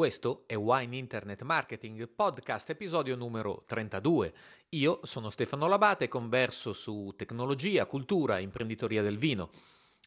Questo 0.00 0.44
è 0.46 0.56
Wine 0.56 0.96
Internet 0.96 1.42
Marketing 1.42 2.08
Podcast, 2.08 2.70
episodio 2.70 3.16
numero 3.16 3.64
32. 3.66 4.32
Io 4.70 5.00
sono 5.02 5.28
Stefano 5.28 5.68
Labate 5.68 6.08
converso 6.08 6.72
su 6.72 7.12
tecnologia, 7.14 7.84
cultura 7.84 8.38
e 8.38 8.42
imprenditoria 8.42 9.02
del 9.02 9.18
vino. 9.18 9.50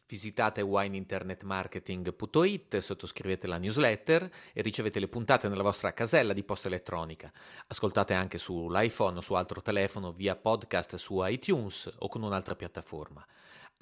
Visitate 0.08 0.62
wineinternetmarketing.it, 0.62 2.78
sottoscrivete 2.78 3.46
la 3.46 3.58
newsletter 3.58 4.28
e 4.52 4.62
ricevete 4.62 4.98
le 4.98 5.06
puntate 5.06 5.48
nella 5.48 5.62
vostra 5.62 5.92
casella 5.92 6.32
di 6.32 6.42
posta 6.42 6.66
elettronica. 6.66 7.30
Ascoltate 7.68 8.14
anche 8.14 8.36
sull'iPhone 8.36 9.18
o 9.18 9.20
su 9.20 9.34
altro 9.34 9.62
telefono 9.62 10.10
via 10.10 10.34
podcast 10.34 10.96
su 10.96 11.24
iTunes 11.24 11.88
o 11.98 12.08
con 12.08 12.24
un'altra 12.24 12.56
piattaforma. 12.56 13.24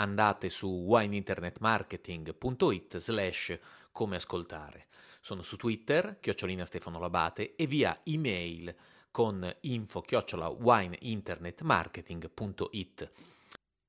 Andate 0.03 0.51
su 0.51 0.85
wineinternetmarketing.it 0.89 2.99
slash 2.99 3.57
come 3.93 4.17
ascoltare. 4.17 4.89
Sono 5.21 5.43
su 5.43 5.57
Twitter, 5.57 6.19
chiocciolina 6.19 6.65
Stefano 6.65 6.99
Labate, 6.99 7.55
e 7.55 7.69
via 7.69 8.01
email 8.03 8.75
con 9.13 9.49
info 9.61 10.01
chiocciola 10.01 10.49
wineinternetmarketing.it. 10.49 13.13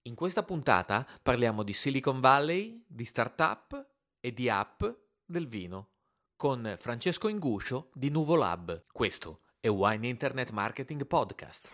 In 0.03 0.13
questa 0.13 0.43
puntata 0.43 1.03
parliamo 1.21 1.63
di 1.63 1.73
Silicon 1.73 2.19
Valley, 2.19 2.83
di 2.85 3.05
startup 3.05 3.87
e 4.19 4.33
di 4.33 4.49
app 4.49 4.83
del 5.25 5.47
vino 5.47 5.87
con 6.35 6.75
Francesco 6.77 7.27
Inguscio 7.27 7.89
di 7.93 8.09
Nuvolab. 8.09 8.83
Questo 8.91 9.39
è 9.59 9.69
Wine 9.69 10.07
Internet 10.07 10.51
Marketing 10.51 11.07
Podcast. 11.07 11.71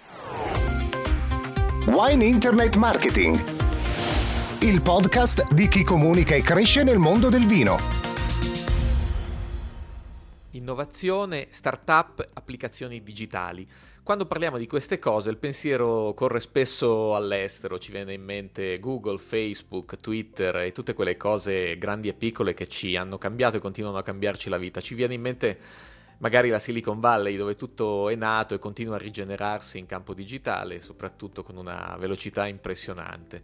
Wine 1.87 2.23
Internet 2.23 2.75
Marketing, 2.75 3.58
il 4.61 4.81
podcast 4.81 5.53
di 5.53 5.69
chi 5.69 5.85
comunica 5.85 6.35
e 6.35 6.41
cresce 6.41 6.83
nel 6.83 6.97
mondo 6.97 7.29
del 7.29 7.45
vino. 7.45 7.77
Innovazione, 10.51 11.47
startup, 11.49 12.27
applicazioni 12.33 13.01
digitali. 13.01 13.65
Quando 14.03 14.25
parliamo 14.25 14.57
di 14.57 14.67
queste 14.67 14.99
cose 14.99 15.29
il 15.29 15.37
pensiero 15.37 16.13
corre 16.13 16.41
spesso 16.41 17.15
all'estero, 17.15 17.79
ci 17.79 17.91
viene 17.91 18.13
in 18.13 18.23
mente 18.23 18.79
Google, 18.81 19.17
Facebook, 19.17 19.95
Twitter 19.95 20.53
e 20.57 20.71
tutte 20.73 20.93
quelle 20.93 21.15
cose 21.15 21.77
grandi 21.77 22.09
e 22.09 22.13
piccole 22.13 22.53
che 22.53 22.67
ci 22.67 22.97
hanno 22.97 23.17
cambiato 23.17 23.55
e 23.55 23.61
continuano 23.61 23.97
a 23.97 24.03
cambiarci 24.03 24.49
la 24.49 24.57
vita. 24.57 24.81
Ci 24.81 24.93
viene 24.93 25.13
in 25.13 25.21
mente 25.21 25.57
magari 26.19 26.49
la 26.49 26.59
Silicon 26.59 26.99
Valley 26.99 27.35
dove 27.35 27.55
tutto 27.55 28.09
è 28.09 28.15
nato 28.15 28.53
e 28.53 28.59
continua 28.59 28.95
a 28.95 28.99
rigenerarsi 28.99 29.77
in 29.77 29.85
campo 29.85 30.13
digitale, 30.13 30.79
soprattutto 30.79 31.43
con 31.43 31.57
una 31.57 31.95
velocità 31.99 32.47
impressionante. 32.47 33.43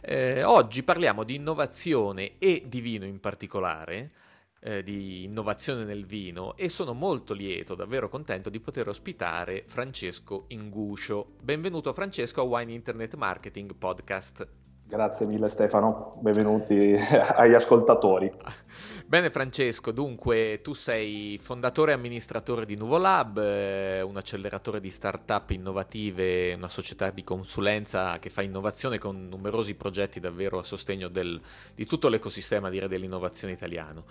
Eh, 0.00 0.42
oggi 0.44 0.82
parliamo 0.82 1.24
di 1.24 1.34
innovazione 1.34 2.38
e 2.38 2.64
di 2.66 2.80
vino 2.80 3.04
in 3.04 3.20
particolare 3.20 4.12
eh, 4.60 4.82
di 4.82 5.24
innovazione 5.24 5.84
nel 5.84 6.06
vino 6.06 6.56
e 6.56 6.68
sono 6.68 6.92
molto 6.92 7.34
lieto, 7.34 7.74
davvero 7.74 8.08
contento 8.08 8.50
di 8.50 8.60
poter 8.60 8.88
ospitare 8.88 9.64
Francesco 9.66 10.44
Inguscio. 10.48 11.36
Benvenuto 11.42 11.92
Francesco 11.92 12.40
a 12.40 12.44
Wine 12.44 12.72
Internet 12.72 13.14
Marketing 13.14 13.74
Podcast. 13.74 14.65
Grazie 14.88 15.26
mille 15.26 15.48
Stefano, 15.48 16.16
benvenuti 16.20 16.94
agli 17.34 17.54
ascoltatori. 17.54 18.32
Bene 19.04 19.30
Francesco, 19.30 19.90
dunque 19.90 20.60
tu 20.62 20.74
sei 20.74 21.38
fondatore 21.42 21.90
e 21.90 21.94
amministratore 21.94 22.64
di 22.64 22.76
Nuvolab, 22.76 23.36
eh, 23.38 24.00
un 24.02 24.16
acceleratore 24.16 24.78
di 24.78 24.90
start-up 24.90 25.50
innovative, 25.50 26.54
una 26.54 26.68
società 26.68 27.10
di 27.10 27.24
consulenza 27.24 28.20
che 28.20 28.30
fa 28.30 28.42
innovazione 28.42 28.98
con 28.98 29.26
numerosi 29.28 29.74
progetti 29.74 30.20
davvero 30.20 30.60
a 30.60 30.62
sostegno 30.62 31.08
del, 31.08 31.40
di 31.74 31.84
tutto 31.84 32.08
l'ecosistema 32.08 32.70
direi, 32.70 32.88
dell'innovazione 32.88 33.54
italiano 33.54 34.04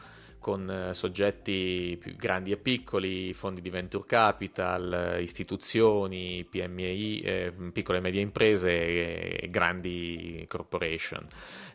con 0.46 0.70
eh, 0.70 0.94
soggetti 0.94 1.98
più 2.00 2.16
grandi 2.16 2.52
e 2.52 2.58
piccoli, 2.58 3.34
fondi 3.34 3.62
di 3.62 3.72
venture 3.72 4.06
capital, 4.06 5.18
istituzioni, 5.20 6.46
PMI, 6.48 7.20
eh, 7.22 7.54
piccole 7.74 7.98
e 7.98 8.02
medie 8.02 8.22
imprese 8.22 8.70
e, 8.70 9.50
grandi 9.50 10.46
corporation. 10.66 11.26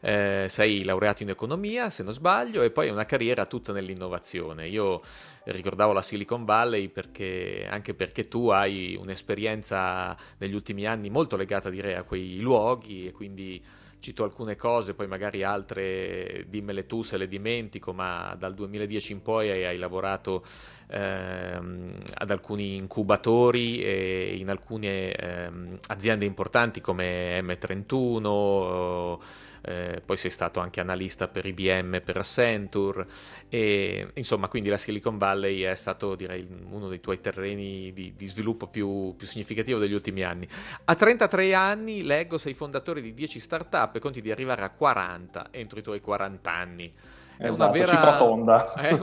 Eh, 0.01 0.47
sei 0.49 0.83
laureato 0.83 1.23
in 1.23 1.31
economia, 1.31 1.91
se 1.91 2.03
non 2.03 2.13
sbaglio, 2.13 2.63
e 2.63 2.71
poi 2.71 2.89
una 2.91 3.05
carriera 3.05 3.47
tutta 3.47 3.73
nell'innovazione. 3.73 4.69
Io 4.69 5.01
ricordavo 5.45 5.93
la 5.93 6.03
Silicon 6.03 6.45
Valley 6.45 6.89
perché, 6.89 7.67
anche 7.69 7.95
perché 7.95 8.29
tu 8.29 8.49
hai 8.49 8.97
un'esperienza 9.01 10.17
negli 10.39 10.55
ultimi 10.55 10.85
anni 10.85 11.09
molto 11.09 11.37
legata 11.37 11.71
direi 11.71 11.95
a 11.95 12.03
quei 12.03 12.41
luoghi 12.41 13.07
e 13.07 13.13
quindi 13.13 13.63
cito 14.01 14.25
alcune 14.25 14.57
cose, 14.57 14.95
poi 14.95 15.07
magari 15.07 15.43
altre 15.43 16.47
dimmele 16.49 16.87
tu 16.87 17.03
se 17.03 17.19
le 17.19 17.29
dimentico, 17.29 17.93
ma 17.93 18.35
dal 18.39 18.55
2010 18.55 19.13
in 19.13 19.23
poi 19.23 19.51
hai, 19.51 19.65
hai 19.67 19.77
lavorato 19.77 20.43
ehm, 20.91 21.95
ad 22.15 22.31
alcuni 22.31 22.77
incubatori 22.77 23.83
e 23.83 24.37
in 24.37 24.51
alcune 24.51 25.13
ehm, 25.13 25.79
aziende 25.89 26.25
importanti 26.25 26.81
come 26.81 27.41
M31. 27.41 28.25
O, 28.27 29.21
eh, 29.63 30.03
poi 30.05 30.17
sei 30.17 30.31
stato 30.31 30.61
anche 30.61 30.81
analista 30.81 31.29
per 31.29 31.45
IBM, 31.47 32.01
per 32.03 32.17
Accenture, 32.17 33.07
e 33.49 34.11
insomma 34.15 34.49
quindi 34.49 34.69
la 34.69 34.79
Silicon 34.79 35.19
Valley 35.19 35.61
è 35.61 35.75
stato 35.75 36.15
direi 36.15 36.47
uno 36.71 36.89
dei 36.89 37.01
tuoi 37.01 37.21
terreni 37.21 37.93
di, 37.93 38.15
di 38.17 38.27
sviluppo 38.27 38.69
più, 38.69 39.15
più, 39.17 39.27
significativo 39.27 39.79
degli 39.79 39.93
ultimi 39.93 40.23
anni. 40.23 40.49
A 40.85 40.95
33 40.95 41.55
anni 41.55 42.03
leggo 42.03 42.39
sei 42.39 42.55
fondatore 42.55 43.01
di 43.01 43.13
10 43.15 43.41
startup 43.41 43.95
e 43.95 43.99
conti 43.99 44.23
di 44.23 44.31
arrivare 44.31 44.63
a 44.63 44.71
40 44.71 45.49
entro 45.51 45.79
i 45.79 45.83
tuoi 45.83 46.01
40 46.01 46.51
anni 46.51 46.93
è, 47.41 47.49
esatto, 47.49 47.63
una 47.63 47.69
vera, 47.71 48.17
tonda. 48.19 48.65
È, 48.77 48.99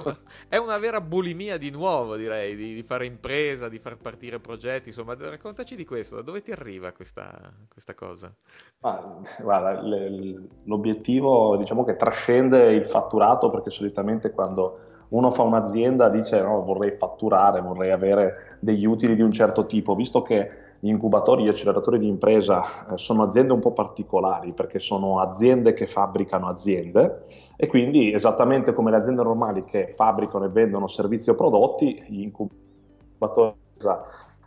è, 0.49 0.57
una 0.57 0.77
vera 0.77 1.01
bulimia 1.01 1.57
di 1.57 1.71
nuovo, 1.71 2.15
direi, 2.15 2.55
di, 2.55 2.75
di, 2.75 2.83
fare 2.83 3.07
impresa, 3.07 3.67
di 3.67 3.79
far 3.79 3.97
partire 3.97 4.39
progetti. 4.39 4.89
Insomma, 4.89 5.15
raccontaci 5.17 5.75
di 5.75 5.83
questo, 5.85 6.17
da 6.17 6.21
dove 6.21 6.43
ti 6.43 6.51
arriva 6.51 6.91
questa, 6.91 7.51
questa 7.67 7.95
cosa? 7.95 8.31
Ah, 8.81 9.17
guarda, 9.39 9.81
l'obiettivo 10.65 11.57
diciamo 11.57 11.83
che 11.83 11.95
trascende 11.95 12.71
il 12.73 12.85
fatturato 12.85 13.49
perché 13.49 13.71
solitamente 13.71 14.31
quando 14.31 14.79
uno 15.09 15.31
fa 15.31 15.41
un'azienda 15.41 16.09
dice 16.09 16.39
no, 16.39 16.61
vorrei 16.61 16.91
fatturare, 16.91 17.61
vorrei 17.61 17.91
avere 17.91 18.57
degli 18.59 18.85
utili 18.85 19.15
di 19.15 19.21
un 19.23 19.31
certo 19.31 19.65
tipo, 19.65 19.95
visto 19.95 20.21
che 20.21 20.65
gli 20.79 20.89
incubatori, 20.89 21.43
gli 21.43 21.47
acceleratori 21.47 21.99
di 21.99 22.07
impresa 22.07 22.87
eh, 22.93 22.97
sono 22.97 23.23
aziende 23.23 23.53
un 23.53 23.59
po' 23.59 23.73
particolari 23.73 24.53
perché 24.53 24.79
sono 24.79 25.19
aziende 25.19 25.73
che 25.73 25.87
fabbricano 25.87 26.47
aziende 26.47 27.25
e 27.55 27.67
quindi 27.67 28.13
esattamente 28.13 28.73
come 28.73 28.91
le 28.91 28.97
aziende 28.97 29.23
normali 29.23 29.63
che 29.63 29.93
fabbricano 29.95 30.45
e 30.45 30.49
vendono 30.49 30.87
servizi 30.87 31.29
o 31.29 31.35
prodotti, 31.35 32.03
gli 32.07 32.21
incubatori 32.21 33.55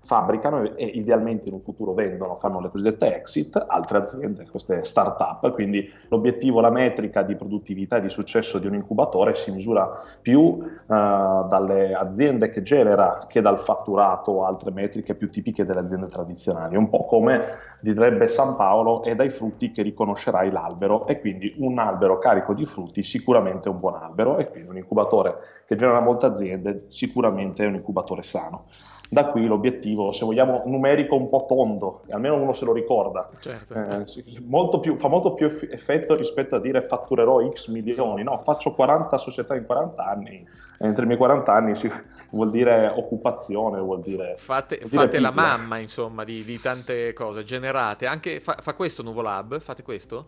fabbricano 0.02 0.76
e 0.76 0.84
idealmente 0.84 1.48
in 1.48 1.54
un 1.54 1.60
futuro 1.60 1.92
vendono, 1.92 2.34
fanno 2.34 2.60
le 2.60 2.70
cosiddette 2.70 3.14
exit, 3.14 3.62
altre 3.68 3.98
aziende, 3.98 4.46
queste 4.50 4.82
start-up. 4.82 5.52
Quindi 5.52 5.88
l'obiettivo, 6.08 6.60
la 6.60 6.70
metrica 6.70 7.22
di 7.22 7.36
produttività 7.36 7.96
e 7.96 8.00
di 8.00 8.08
successo 8.08 8.58
di 8.58 8.66
un 8.66 8.74
incubatore 8.74 9.34
si 9.34 9.50
misura 9.52 9.88
più 10.20 10.40
uh, 10.40 10.66
dalle 10.86 11.94
aziende 11.94 12.48
che 12.48 12.62
genera 12.62 13.26
che 13.28 13.40
dal 13.40 13.58
fatturato 13.58 14.32
o 14.32 14.44
altre 14.44 14.70
metriche 14.70 15.14
più 15.14 15.30
tipiche 15.30 15.64
delle 15.64 15.80
aziende 15.80 16.08
tradizionali. 16.08 16.76
Un 16.76 16.88
po' 16.88 17.04
come 17.04 17.40
direbbe 17.80 18.28
San 18.28 18.56
Paolo, 18.56 19.02
è 19.02 19.14
dai 19.14 19.30
frutti 19.30 19.70
che 19.70 19.82
riconoscerai 19.82 20.50
l'albero 20.50 21.06
e 21.06 21.20
quindi 21.20 21.54
un 21.58 21.78
albero 21.78 22.18
carico 22.18 22.52
di 22.54 22.64
frutti 22.64 23.02
sicuramente 23.02 23.68
è 23.68 23.72
un 23.72 23.80
buon 23.80 23.94
albero 23.94 24.38
e 24.38 24.48
quindi 24.48 24.68
un 24.68 24.76
incubatore 24.76 25.36
che 25.66 25.76
genera 25.76 26.00
molte 26.00 26.26
aziende 26.26 26.84
sicuramente 26.86 27.64
è 27.64 27.66
un 27.66 27.74
incubatore 27.74 28.22
sano. 28.22 28.64
Da 29.12 29.26
qui 29.26 29.44
l'obiettivo, 29.46 29.89
se 30.12 30.24
vogliamo, 30.24 30.62
numerico 30.66 31.14
un 31.14 31.28
po' 31.28 31.44
tondo, 31.48 32.02
almeno 32.10 32.36
uno 32.36 32.52
se 32.52 32.64
lo 32.64 32.72
ricorda. 32.72 33.28
Certo. 33.38 33.74
Eh, 33.74 34.04
molto 34.46 34.80
più, 34.80 34.96
fa 34.96 35.08
molto 35.08 35.34
più 35.34 35.46
effetto 35.46 36.14
rispetto 36.14 36.56
a 36.56 36.60
dire 36.60 36.82
fatturerò 36.82 37.48
X 37.50 37.68
milioni, 37.68 38.22
no, 38.22 38.36
faccio 38.36 38.74
40 38.74 39.16
società 39.18 39.54
in 39.54 39.64
40 39.64 40.04
anni, 40.04 40.46
entro 40.78 41.04
i 41.04 41.06
miei 41.06 41.18
40 41.18 41.52
anni 41.52 41.74
si, 41.74 41.90
vuol 42.32 42.50
dire 42.50 42.92
occupazione, 42.94 43.80
vuol 43.80 44.00
dire... 44.00 44.34
Fate, 44.36 44.76
vuol 44.78 44.90
dire 44.90 45.02
fate 45.02 45.20
la 45.20 45.32
mamma, 45.32 45.78
insomma, 45.78 46.24
di, 46.24 46.42
di, 46.44 46.58
tante 46.58 47.12
cose 47.12 47.42
generate, 47.42 48.06
anche 48.06 48.40
fa, 48.40 48.56
fa 48.60 48.74
questo 48.74 49.02
Nuvolab, 49.02 49.60
fate 49.60 49.82
questo? 49.82 50.26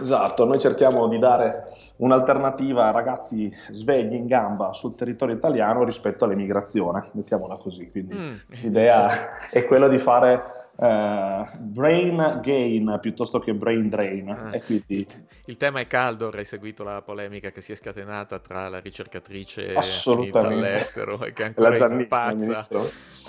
Esatto, 0.00 0.44
noi 0.44 0.58
cerchiamo 0.58 1.08
di 1.08 1.18
dare 1.18 1.72
un'alternativa 1.96 2.86
a 2.86 2.90
ragazzi 2.90 3.52
svegli 3.70 4.14
in 4.14 4.26
gamba 4.26 4.72
sul 4.72 4.94
territorio 4.94 5.34
italiano 5.34 5.84
rispetto 5.84 6.24
all'emigrazione, 6.24 7.08
mettiamola 7.12 7.56
così. 7.56 7.90
Quindi 7.90 8.14
mm. 8.14 8.32
l'idea 8.62 9.48
è 9.50 9.64
quella 9.64 9.88
di 9.88 9.98
fare 9.98 10.66
Uh, 10.80 11.44
brain 11.58 12.38
gain 12.40 12.98
piuttosto 13.00 13.40
che 13.40 13.52
brain 13.52 13.88
drain. 13.88 14.28
Ah, 14.28 14.56
quindi... 14.64 14.98
il, 14.98 15.06
il, 15.46 15.56
tema 15.56 15.80
è 15.80 15.88
caldo, 15.88 16.30
hai 16.32 16.44
seguito 16.44 16.84
la 16.84 17.02
polemica 17.02 17.50
che 17.50 17.60
si 17.60 17.72
è 17.72 17.74
scatenata 17.74 18.38
tra 18.38 18.68
la 18.68 18.78
ricercatrice 18.78 19.74
all'estero 20.32 21.20
e 21.24 21.32
che 21.32 21.42
ancora 21.42 21.74
Gianni, 21.74 22.02
impazza 22.02 22.64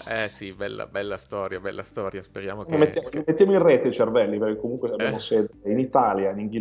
Eh 0.08 0.30
sì, 0.30 0.54
bella, 0.54 0.86
bella 0.86 1.18
storia, 1.18 1.60
bella 1.60 1.82
storia. 1.82 2.22
Speriamo 2.22 2.62
che... 2.62 2.78
Mettiamo, 2.78 3.10
mettiamo 3.26 3.54
in 3.54 3.64
rete 3.64 3.88
i 3.88 3.94
cervelli, 3.94 4.38
perché 4.38 4.60
comunque 4.60 4.92
abbiamo 4.92 5.18
eh. 5.18 5.20
sede 5.20 5.50
in 5.64 5.80
Italia, 5.80 6.30
in 6.30 6.38
Inghilterra, 6.38 6.59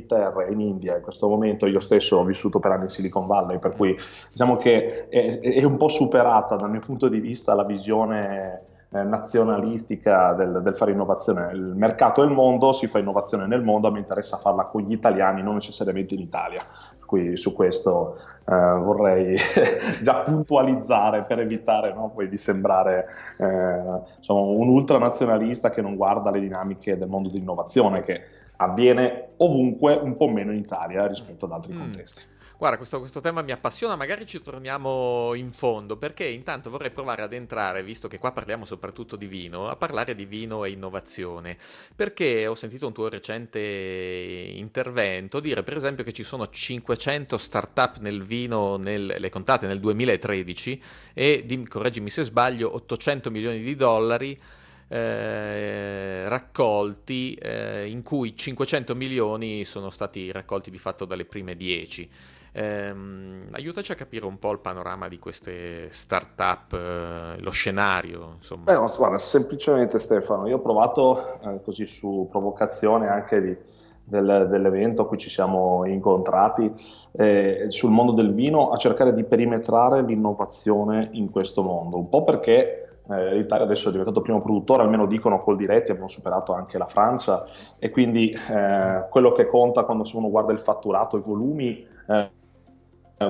in 0.51 0.61
India. 0.61 0.97
In 0.97 1.03
questo 1.03 1.29
momento 1.29 1.67
io 1.67 1.81
stesso 1.81 2.17
ho 2.17 2.25
vissuto 2.25 2.59
per 2.59 2.73
anni 2.73 2.85
in 2.85 2.89
Silicon 2.89 3.27
Valley, 3.27 3.59
per 3.59 3.75
cui 3.75 3.97
diciamo 4.31 4.57
che 4.57 5.09
è, 5.09 5.41
è 5.41 5.65
un 5.65 5.77
po' 5.77 5.89
superata 5.89 6.57
dal 6.57 6.71
mio 6.71 6.81
punto 6.81 7.09
di 7.09 7.21
vista 7.21 7.55
la 7.55 7.65
visione 7.65 8.67
eh, 8.91 9.03
nazionalistica 9.03 10.33
del, 10.33 10.63
del, 10.63 10.75
fare 10.75 10.93
innovazione. 10.93 11.51
Il 11.53 11.61
mercato 11.61 12.23
è 12.23 12.25
il 12.25 12.31
mondo, 12.31 12.73
si 12.73 12.87
fa 12.87 12.99
innovazione 12.99 13.47
nel 13.47 13.63
mondo, 13.63 13.93
mi 13.93 13.99
interessa 13.99 14.39
farla 14.39 14.65
con 14.65 14.81
gli 14.81 14.93
italiani, 14.93 15.43
non 15.43 15.55
necessariamente 15.55 16.15
in 16.15 16.21
Italia. 16.21 16.65
Qui 17.05 17.37
su 17.37 17.55
questo 17.55 18.17
eh, 18.47 18.55
vorrei 18.55 19.37
già 20.03 20.21
puntualizzare 20.21 21.25
per 21.25 21.41
evitare 21.41 21.93
no, 21.93 22.11
poi 22.15 22.29
di 22.29 22.39
sembrare 22.39 23.09
eh, 23.39 24.01
insomma, 24.17 24.41
un 24.41 24.69
ultranazionalista 24.69 25.69
che 25.71 25.83
non 25.83 25.95
guarda 25.95 26.31
le 26.31 26.41
dinamiche 26.41 26.97
del 26.97 27.09
mondo 27.09 27.29
dell'innovazione, 27.29 28.01
che 28.01 28.23
avviene 28.59 29.31
ovunque, 29.39 29.95
un 29.95 30.17
po' 30.17 30.29
meno 30.29 30.53
in 30.53 30.59
Italia 30.59 31.07
rispetto 31.07 31.47
ad 31.47 31.53
altri 31.53 31.75
mm. 31.75 31.79
contesti. 31.79 32.23
Guarda, 32.59 32.77
questo, 32.77 32.99
questo, 32.99 33.21
tema 33.21 33.41
mi 33.43 33.53
appassiona, 33.53 33.95
magari 33.95 34.27
ci 34.27 34.43
torniamo 34.43 35.33
in 35.35 35.53
fondo, 35.53 35.97
perché 35.97 36.25
intanto 36.25 36.71
vorrei 36.71 36.91
provare 36.91 37.23
ad 37.23 37.33
entrare, 37.33 37.85
visto 37.85 38.09
che 38.09 38.19
qua 38.19 38.33
parliamo 38.33 38.65
soprattutto 38.65 39.15
di 39.15 39.29
vino, 39.29 39.69
a 39.69 39.77
parlare 39.77 40.17
di 40.17 40.25
vino 40.25 40.65
e 40.65 40.71
innovazione, 40.71 41.57
perché 41.95 42.49
ho 42.49 42.57
sentito 42.57 42.89
un 42.89 42.93
tuo 42.93 43.09
recente 43.09 43.61
intervento 43.61 45.39
dire, 45.39 45.63
per 45.63 45.77
esempio, 45.77 46.03
che 46.03 46.13
ci 46.13 46.25
sono 46.25 46.49
500 46.49 47.39
start-up 47.39 47.99
nel 47.99 48.25
vino, 48.25 48.77
nel, 48.77 49.07
le 49.07 49.29
contate 49.29 49.69
nel 49.69 49.79
2013, 49.79 50.83
e, 51.15 51.65
correggimi 51.69 52.11
se 52.11 52.25
sbaglio, 52.25 52.75
800 52.75 53.31
milioni 53.31 53.61
di 53.61 53.77
dollari. 53.77 54.37
Eh, 54.91 54.99
raccolti 56.59 57.35
eh, 57.35 57.87
in 57.89 58.03
cui 58.03 58.37
500 58.37 58.95
milioni 58.97 59.65
sono 59.65 59.91
stati 59.91 60.33
raccolti 60.33 60.71
di 60.71 60.79
fatto 60.79 61.05
dalle 61.05 61.25
prime 61.25 61.57
10 61.57 62.11
Ehm, 62.51 63.49
aiutaci 63.53 63.93
a 63.93 63.95
capire 63.95 64.25
un 64.25 64.39
po' 64.39 64.51
il 64.51 64.59
panorama 64.59 65.07
di 65.07 65.19
queste 65.19 65.93
start-up, 65.93 66.73
eh, 66.73 67.41
lo 67.41 67.51
scenario. 67.51 68.33
Insomma. 68.37 68.65
Beh, 68.65 68.97
guarda, 68.97 69.19
semplicemente 69.19 69.99
Stefano, 69.99 70.49
io 70.49 70.57
ho 70.57 70.61
provato 70.61 71.41
eh, 71.41 71.61
così 71.63 71.87
su 71.87 72.27
provocazione 72.29 73.07
anche 73.07 73.41
di, 73.41 73.57
del, 74.03 74.49
dell'evento 74.51 75.03
a 75.03 75.07
cui 75.07 75.19
ci 75.19 75.29
siamo 75.29 75.85
incontrati 75.85 76.73
eh, 77.13 77.67
sul 77.69 77.91
mondo 77.91 78.13
del 78.13 78.33
vino 78.33 78.71
a 78.71 78.77
cercare 78.77 79.13
di 79.13 79.23
perimetrare 79.25 80.03
l'innovazione 80.03 81.11
in 81.13 81.31
questo 81.31 81.63
mondo, 81.63 81.99
un 81.99 82.09
po' 82.09 82.25
perché 82.25 82.88
eh, 83.11 83.35
l'Italia 83.35 83.65
adesso 83.65 83.89
è 83.89 83.91
diventato 83.91 84.21
primo 84.21 84.41
produttore, 84.41 84.83
almeno 84.83 85.07
dicono 85.07 85.41
col 85.41 85.57
diretti, 85.57 85.91
abbiamo 85.91 86.09
superato 86.09 86.53
anche 86.53 86.79
la 86.79 86.87
Francia 86.87 87.45
e 87.79 87.91
quindi 87.91 88.31
eh, 88.31 89.07
quello 89.11 89.33
che 89.33 89.47
conta 89.47 89.85
quando 89.85 90.05
uno 90.13 90.31
guarda 90.31 90.53
il 90.53 90.61
fatturato, 90.61 91.17
i 91.17 91.21
volumi, 91.21 91.87
eh, 92.07 92.31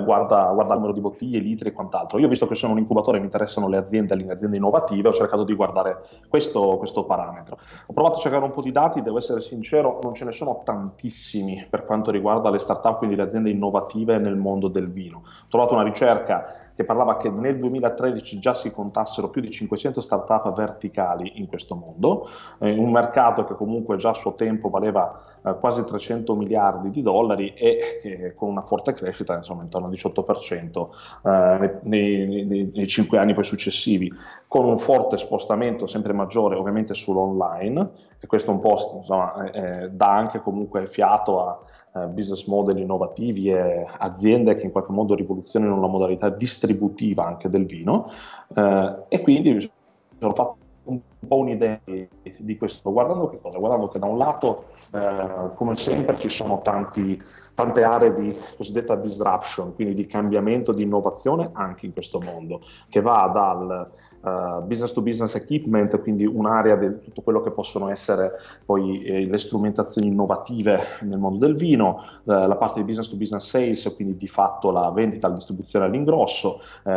guarda, 0.02 0.50
guarda, 0.52 0.74
il 0.74 0.80
numero 0.80 0.92
di 0.92 1.00
bottiglie, 1.00 1.38
litri 1.38 1.68
e 1.68 1.72
quant'altro. 1.72 2.18
Io, 2.18 2.28
visto 2.28 2.46
che 2.46 2.54
sono 2.54 2.72
un 2.72 2.78
incubatore 2.78 3.16
e 3.16 3.20
mi 3.20 3.26
interessano 3.26 3.68
le 3.68 3.76
aziende, 3.76 4.14
le 4.16 4.30
aziende 4.30 4.56
innovative, 4.56 5.08
ho 5.08 5.12
cercato 5.12 5.44
di 5.44 5.54
guardare 5.54 6.04
questo, 6.28 6.76
questo, 6.76 7.04
parametro. 7.04 7.58
Ho 7.86 7.92
provato 7.92 8.18
a 8.18 8.20
cercare 8.20 8.44
un 8.44 8.50
po' 8.50 8.62
di 8.62 8.72
dati, 8.72 9.00
devo 9.00 9.16
essere 9.18 9.40
sincero, 9.40 9.98
non 10.02 10.12
ce 10.12 10.24
ne 10.24 10.32
sono 10.32 10.60
tantissimi 10.64 11.66
per 11.70 11.84
quanto 11.84 12.10
riguarda 12.10 12.50
le 12.50 12.58
start-up, 12.58 12.98
quindi 12.98 13.16
le 13.16 13.22
aziende 13.22 13.50
innovative 13.50 14.18
nel 14.18 14.36
mondo 14.36 14.68
del 14.68 14.90
vino. 14.90 15.18
Ho 15.18 15.46
trovato 15.48 15.74
una 15.74 15.84
ricerca 15.84 16.67
che 16.78 16.84
parlava 16.84 17.16
che 17.16 17.28
nel 17.28 17.58
2013 17.58 18.38
già 18.38 18.54
si 18.54 18.70
contassero 18.70 19.30
più 19.30 19.40
di 19.40 19.50
500 19.50 20.00
start-up 20.00 20.52
verticali 20.52 21.40
in 21.40 21.48
questo 21.48 21.74
mondo, 21.74 22.28
eh, 22.60 22.70
un 22.70 22.92
mercato 22.92 23.42
che 23.42 23.56
comunque 23.56 23.96
già 23.96 24.10
a 24.10 24.14
suo 24.14 24.34
tempo 24.34 24.68
valeva 24.68 25.20
quasi 25.54 25.84
300 25.84 26.34
miliardi 26.34 26.90
di 26.90 27.02
dollari 27.02 27.54
e 27.54 27.98
che 28.02 28.34
con 28.34 28.48
una 28.48 28.62
forte 28.62 28.92
crescita, 28.92 29.36
insomma 29.36 29.62
intorno 29.62 29.86
al 29.86 29.92
18% 29.92 30.88
eh, 31.24 31.78
nei, 31.82 32.44
nei, 32.44 32.70
nei 32.74 32.86
5 32.86 33.18
anni 33.18 33.34
poi 33.34 33.44
successivi, 33.44 34.12
con 34.46 34.64
un 34.64 34.78
forte 34.78 35.16
spostamento 35.16 35.86
sempre 35.86 36.12
maggiore 36.12 36.56
ovviamente 36.56 36.94
sull'online 36.94 37.90
e 38.20 38.26
questo 38.26 38.50
un 38.50 38.60
po' 38.60 38.76
insomma, 38.96 39.50
eh, 39.50 39.60
eh, 39.60 39.90
dà 39.90 40.14
anche 40.14 40.40
comunque 40.40 40.86
fiato 40.86 41.46
a 41.46 41.60
eh, 41.94 42.06
business 42.06 42.46
model 42.46 42.78
innovativi 42.78 43.50
e 43.50 43.86
aziende 43.98 44.54
che 44.56 44.64
in 44.64 44.72
qualche 44.72 44.92
modo 44.92 45.14
rivoluzionano 45.14 45.80
la 45.80 45.86
modalità 45.86 46.28
distributiva 46.28 47.26
anche 47.26 47.48
del 47.48 47.64
vino 47.64 48.10
eh, 48.54 48.96
e 49.08 49.20
quindi 49.20 49.70
sono 50.18 50.32
fatto 50.32 50.56
un 50.88 51.00
po' 51.26 51.36
un'idea 51.36 51.80
di 51.84 52.56
questo, 52.56 52.92
guardando 52.92 53.28
che 53.28 53.40
cosa? 53.40 53.58
Guardando 53.58 53.88
che 53.88 53.98
da 53.98 54.06
un 54.06 54.18
lato, 54.18 54.66
eh, 54.92 55.50
come 55.54 55.76
sempre, 55.76 56.18
ci 56.18 56.28
sono 56.28 56.60
tanti, 56.62 57.18
tante 57.58 57.82
aree 57.82 58.12
di 58.12 58.32
cosiddetta 58.56 58.94
disruption, 58.94 59.74
quindi 59.74 59.92
di 59.92 60.06
cambiamento, 60.06 60.70
di 60.70 60.84
innovazione 60.84 61.50
anche 61.54 61.86
in 61.86 61.92
questo 61.92 62.20
mondo, 62.20 62.60
che 62.88 63.00
va 63.00 63.28
dal 63.34 63.90
uh, 64.20 64.64
business 64.64 64.92
to 64.92 65.02
business 65.02 65.34
equipment, 65.34 66.00
quindi 66.00 66.24
un'area 66.24 66.76
di 66.76 67.00
tutto 67.02 67.20
quello 67.22 67.40
che 67.40 67.50
possono 67.50 67.88
essere 67.90 68.34
poi 68.64 69.02
eh, 69.02 69.26
le 69.26 69.38
strumentazioni 69.38 70.06
innovative 70.06 70.80
nel 71.00 71.18
mondo 71.18 71.44
del 71.44 71.56
vino, 71.56 72.00
eh, 72.24 72.46
la 72.46 72.54
parte 72.54 72.78
di 72.78 72.84
business 72.84 73.10
to 73.10 73.16
business 73.16 73.48
sales, 73.48 73.92
quindi 73.96 74.16
di 74.16 74.28
fatto 74.28 74.70
la 74.70 74.92
vendita, 74.92 75.26
la 75.26 75.34
distribuzione 75.34 75.86
all'ingrosso, 75.86 76.60
eh, 76.84 76.92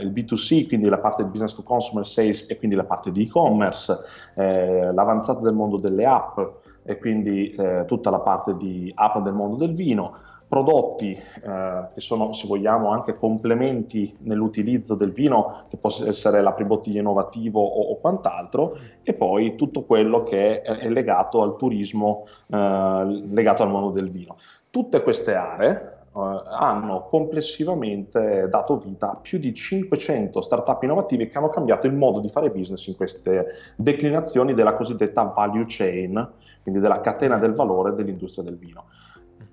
il 0.00 0.12
B2C, 0.12 0.68
quindi 0.68 0.90
la 0.90 0.98
parte 0.98 1.22
di 1.22 1.30
business 1.30 1.54
to 1.54 1.62
consumer 1.62 2.06
sales 2.06 2.44
e 2.50 2.58
quindi 2.58 2.76
la 2.76 2.84
parte 2.84 3.10
di 3.10 3.22
e-commerce 3.22 3.98
eh, 4.34 4.92
l'avanzata 4.92 5.40
del 5.40 5.54
mondo 5.54 5.78
delle 5.78 6.04
app 6.04 6.38
e 6.84 6.98
quindi 6.98 7.54
eh, 7.54 7.84
tutta 7.86 8.10
la 8.10 8.20
parte 8.20 8.56
di 8.56 8.92
app 8.94 9.18
del 9.18 9.34
mondo 9.34 9.56
del 9.56 9.74
vino, 9.74 10.14
prodotti 10.52 11.12
eh, 11.12 11.86
che 11.94 12.00
sono, 12.00 12.34
se 12.34 12.46
vogliamo, 12.46 12.90
anche 12.90 13.16
complementi 13.16 14.14
nell'utilizzo 14.20 14.94
del 14.94 15.10
vino, 15.10 15.64
che 15.70 15.78
può 15.78 15.90
essere 16.04 16.42
l'apribottiglia 16.42 17.00
innovativo 17.00 17.62
o, 17.62 17.90
o, 17.90 17.96
quant'altro, 17.96 18.76
e 19.02 19.14
poi 19.14 19.56
tutto 19.56 19.84
quello 19.84 20.22
che 20.24 20.60
è, 20.60 20.76
è 20.76 20.90
legato 20.90 21.40
al 21.40 21.56
turismo, 21.56 22.26
eh, 22.48 23.22
legato 23.30 23.62
al 23.62 23.70
mondo 23.70 23.90
del 23.90 24.10
vino. 24.10 24.36
Tutte 24.68 25.02
queste 25.02 25.34
aree 25.34 26.00
hanno 26.14 27.06
complessivamente 27.08 28.46
dato 28.48 28.76
vita 28.76 29.12
a 29.12 29.16
più 29.16 29.38
di 29.38 29.54
500 29.54 30.42
startup 30.42 30.82
innovative 30.82 31.28
che 31.28 31.38
hanno 31.38 31.48
cambiato 31.48 31.86
il 31.86 31.94
modo 31.94 32.20
di 32.20 32.28
fare 32.28 32.50
business 32.50 32.86
in 32.86 32.96
queste 32.96 33.46
declinazioni 33.76 34.52
della 34.52 34.74
cosiddetta 34.74 35.22
value 35.22 35.64
chain, 35.66 36.30
quindi 36.62 36.80
della 36.80 37.00
catena 37.00 37.38
del 37.38 37.54
valore 37.54 37.94
dell'industria 37.94 38.44
del 38.44 38.58
vino. 38.58 38.84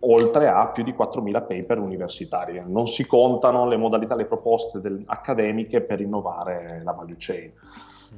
Oltre 0.02 0.48
a 0.48 0.68
più 0.68 0.84
di 0.84 0.94
4.000 0.94 1.32
paper 1.46 1.80
universitari. 1.80 2.62
Non 2.66 2.88
si 2.88 3.06
contano 3.06 3.68
le 3.68 3.76
modalità, 3.76 4.16
le 4.16 4.26
proposte 4.26 4.80
del, 4.80 5.02
accademiche 5.06 5.82
per 5.82 6.00
innovare 6.00 6.82
la 6.84 6.92
value 6.92 7.16
chain. 7.18 7.52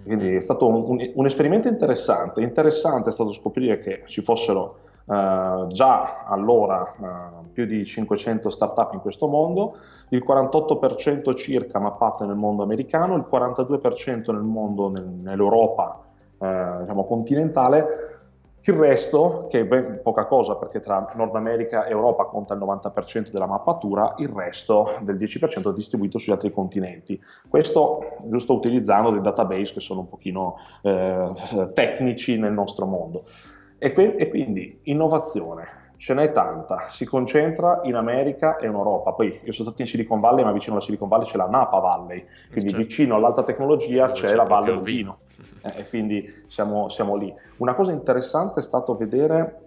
Quindi 0.04 0.36
è 0.36 0.40
stato 0.40 0.68
un, 0.68 0.84
un, 0.86 1.12
un 1.16 1.26
esperimento 1.26 1.68
interessante. 1.68 2.42
Interessante 2.42 3.10
è 3.10 3.14
stato 3.14 3.32
scoprire 3.32 3.80
che 3.80 4.04
ci 4.06 4.22
fossero 4.22 4.90
Uh, 5.12 5.68
già 5.68 6.24
allora 6.26 6.94
uh, 6.98 7.52
più 7.52 7.66
di 7.66 7.84
500 7.84 8.50
start-up 8.50 8.94
in 8.94 9.02
questo 9.02 9.28
mondo, 9.28 9.76
il 10.12 10.24
48% 10.26 11.36
circa 11.36 11.80
mappate 11.80 12.26
nel 12.26 12.38
mondo 12.38 12.64
americano, 12.64 13.16
il 13.16 13.26
42% 13.30 14.32
nel 14.32 14.42
mondo, 14.42 14.90
nel, 14.90 15.04
nell'Europa 15.04 16.00
uh, 16.38 16.80
diciamo, 16.80 17.04
continentale, 17.04 18.22
il 18.64 18.74
resto, 18.74 19.48
che 19.50 19.60
è 19.60 19.66
ben 19.66 20.00
poca 20.02 20.26
cosa 20.28 20.56
perché 20.56 20.80
tra 20.80 21.06
Nord 21.16 21.36
America 21.36 21.84
e 21.84 21.92
Europa 21.92 22.24
conta 22.24 22.54
il 22.54 22.62
90% 22.62 23.32
della 23.32 23.48
mappatura, 23.48 24.14
il 24.20 24.30
resto 24.30 24.98
del 25.02 25.18
10% 25.18 25.72
è 25.72 25.74
distribuito 25.74 26.20
sugli 26.20 26.32
altri 26.32 26.54
continenti. 26.54 27.22
Questo 27.50 28.18
giusto 28.28 28.54
utilizzando 28.54 29.10
dei 29.10 29.20
database 29.20 29.74
che 29.74 29.82
sono 29.82 30.02
un 30.02 30.08
pochino 30.08 30.56
eh, 30.84 31.72
tecnici 31.74 32.38
nel 32.38 32.54
nostro 32.54 32.86
mondo. 32.86 33.24
E, 33.84 33.94
que- 33.94 34.14
e 34.14 34.30
quindi 34.30 34.82
innovazione, 34.84 35.96
ce 35.96 36.14
n'è 36.14 36.32
tanta, 36.32 36.86
si 36.88 37.04
concentra 37.04 37.80
in 37.86 37.96
America 37.96 38.58
e 38.58 38.68
in 38.68 38.74
Europa. 38.74 39.12
Poi 39.14 39.40
io 39.44 39.52
sono 39.52 39.70
stato 39.70 39.82
in 39.82 39.88
Silicon 39.88 40.20
Valley, 40.20 40.44
ma 40.44 40.52
vicino 40.52 40.76
alla 40.76 40.84
Silicon 40.84 41.08
Valley 41.08 41.26
c'è 41.26 41.38
la 41.38 41.48
Napa 41.48 41.80
Valley, 41.80 42.24
quindi 42.52 42.70
certo. 42.70 42.86
vicino 42.86 43.16
all'alta 43.16 43.42
tecnologia 43.42 44.12
c'è, 44.12 44.28
c'è 44.28 44.36
la 44.36 44.44
Valle 44.44 44.76
del 44.76 44.84
Vino. 44.84 45.18
Eh, 45.64 45.80
e 45.80 45.90
quindi 45.90 46.44
siamo, 46.48 46.90
siamo, 46.90 47.16
lì. 47.16 47.34
Una 47.58 47.74
cosa 47.74 47.92
interessante 47.92 48.60
è 48.60 48.64
stato 48.64 48.96
vedere 48.96 49.62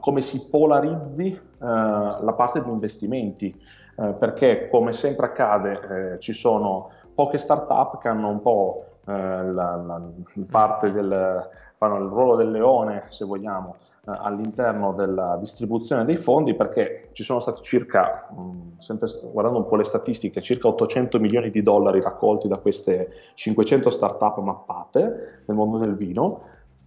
come 0.00 0.20
si 0.20 0.48
polarizzi 0.50 1.28
eh, 1.28 1.38
la 1.58 2.34
parte 2.36 2.60
di 2.62 2.68
investimenti, 2.68 3.58
eh, 3.98 4.12
perché 4.18 4.68
come 4.68 4.92
sempre 4.92 5.26
accade 5.26 6.12
eh, 6.14 6.18
ci 6.20 6.34
sono 6.34 6.90
poche 7.14 7.38
start-up 7.38 7.98
che 7.98 8.08
hanno 8.08 8.28
un 8.28 8.40
po' 8.42 8.89
la, 9.10 9.76
la, 9.76 10.02
parte 10.50 10.92
del, 10.92 11.48
fanno 11.76 11.96
il 11.96 12.08
ruolo 12.08 12.36
del 12.36 12.50
leone, 12.50 13.04
se 13.08 13.24
vogliamo, 13.24 13.76
eh, 14.06 14.12
all'interno 14.14 14.92
della 14.92 15.36
distribuzione 15.38 16.04
dei 16.04 16.16
fondi 16.16 16.54
perché 16.54 17.08
ci 17.12 17.22
sono 17.22 17.40
stati 17.40 17.62
circa, 17.62 18.28
mh, 18.30 18.78
sempre 18.78 19.08
guardando 19.32 19.58
un 19.60 19.66
po' 19.66 19.76
le 19.76 19.84
statistiche, 19.84 20.42
circa 20.42 20.68
800 20.68 21.18
milioni 21.18 21.50
di 21.50 21.62
dollari 21.62 22.00
raccolti 22.00 22.48
da 22.48 22.56
queste 22.58 23.08
500 23.34 23.90
start-up 23.90 24.38
mappate 24.38 25.42
nel 25.46 25.56
mondo 25.56 25.78
del 25.78 25.94
vino. 25.94 26.40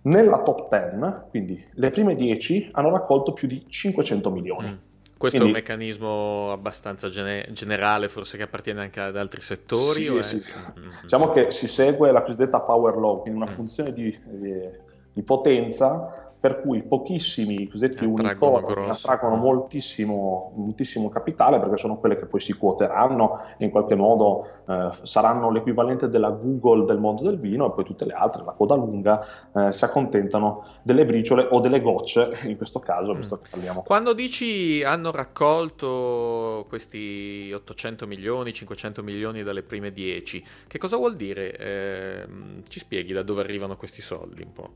Nella 0.05 0.41
top 0.41 0.67
10, 0.67 1.29
quindi 1.29 1.65
le 1.75 1.89
prime 1.89 2.13
10, 2.13 2.69
hanno 2.73 2.89
raccolto 2.89 3.31
più 3.31 3.47
di 3.47 3.65
500 3.67 4.29
milioni. 4.31 4.69
Mm. 4.69 4.92
Questo 5.23 5.39
Quindi, 5.39 5.57
è 5.57 5.61
un 5.61 5.65
meccanismo 5.65 6.51
abbastanza 6.51 7.07
gene- 7.07 7.47
generale, 7.51 8.09
forse 8.09 8.35
che 8.35 8.43
appartiene 8.43 8.81
anche 8.81 8.99
ad 8.99 9.15
altri 9.15 9.39
settori? 9.39 10.21
Sì, 10.21 10.41
sì. 10.41 10.51
Mm-hmm. 10.77 10.89
Diciamo 11.03 11.29
che 11.31 11.49
si 11.49 11.65
segue 11.65 12.11
la 12.11 12.21
cosiddetta 12.21 12.59
power 12.59 12.97
law, 12.97 13.21
quindi 13.21 13.39
una 13.39 13.49
mm. 13.49 13.53
funzione 13.53 13.93
di, 13.93 14.19
di, 14.21 14.69
di 15.13 15.23
potenza 15.23 16.22
per 16.43 16.59
cui 16.59 16.83
pochissimi 16.83 17.69
cosiddetti 17.69 18.03
unicorni 18.03 18.89
attraggono 18.89 19.37
moltissimo, 19.37 20.51
moltissimo, 20.57 21.07
capitale 21.07 21.57
perché 21.57 21.77
sono 21.77 21.95
quelle 21.99 22.17
che 22.17 22.25
poi 22.25 22.41
si 22.41 22.51
quoteranno 22.51 23.39
e 23.57 23.63
in 23.63 23.71
qualche 23.71 23.95
modo 23.95 24.45
eh, 24.67 24.89
saranno 25.03 25.49
l'equivalente 25.51 26.09
della 26.09 26.31
Google 26.31 26.83
del 26.83 26.99
mondo 26.99 27.23
del 27.23 27.39
vino 27.39 27.67
e 27.67 27.71
poi 27.71 27.85
tutte 27.85 28.03
le 28.03 28.11
altre, 28.11 28.43
la 28.43 28.51
coda 28.51 28.75
lunga, 28.75 29.25
eh, 29.55 29.71
si 29.71 29.85
accontentano 29.85 30.65
delle 30.81 31.05
briciole 31.05 31.47
o 31.49 31.61
delle 31.61 31.79
gocce, 31.79 32.33
in 32.43 32.57
questo 32.57 32.79
caso, 32.79 33.13
mm. 33.13 33.15
visto 33.15 33.39
che 33.39 33.47
parliamo. 33.49 33.83
Quando 33.83 34.11
dici 34.11 34.83
hanno 34.83 35.11
raccolto 35.11 36.65
questi 36.67 37.53
800 37.53 38.05
milioni, 38.05 38.51
500 38.51 39.01
milioni 39.01 39.43
dalle 39.43 39.63
prime 39.63 39.93
10, 39.93 40.43
che 40.67 40.77
cosa 40.77 40.97
vuol 40.97 41.15
dire? 41.15 41.55
Eh, 41.55 42.25
ci 42.67 42.79
spieghi 42.79 43.13
da 43.13 43.23
dove 43.23 43.39
arrivano 43.39 43.77
questi 43.77 44.01
soldi 44.01 44.43
un 44.43 44.51
po'? 44.51 44.71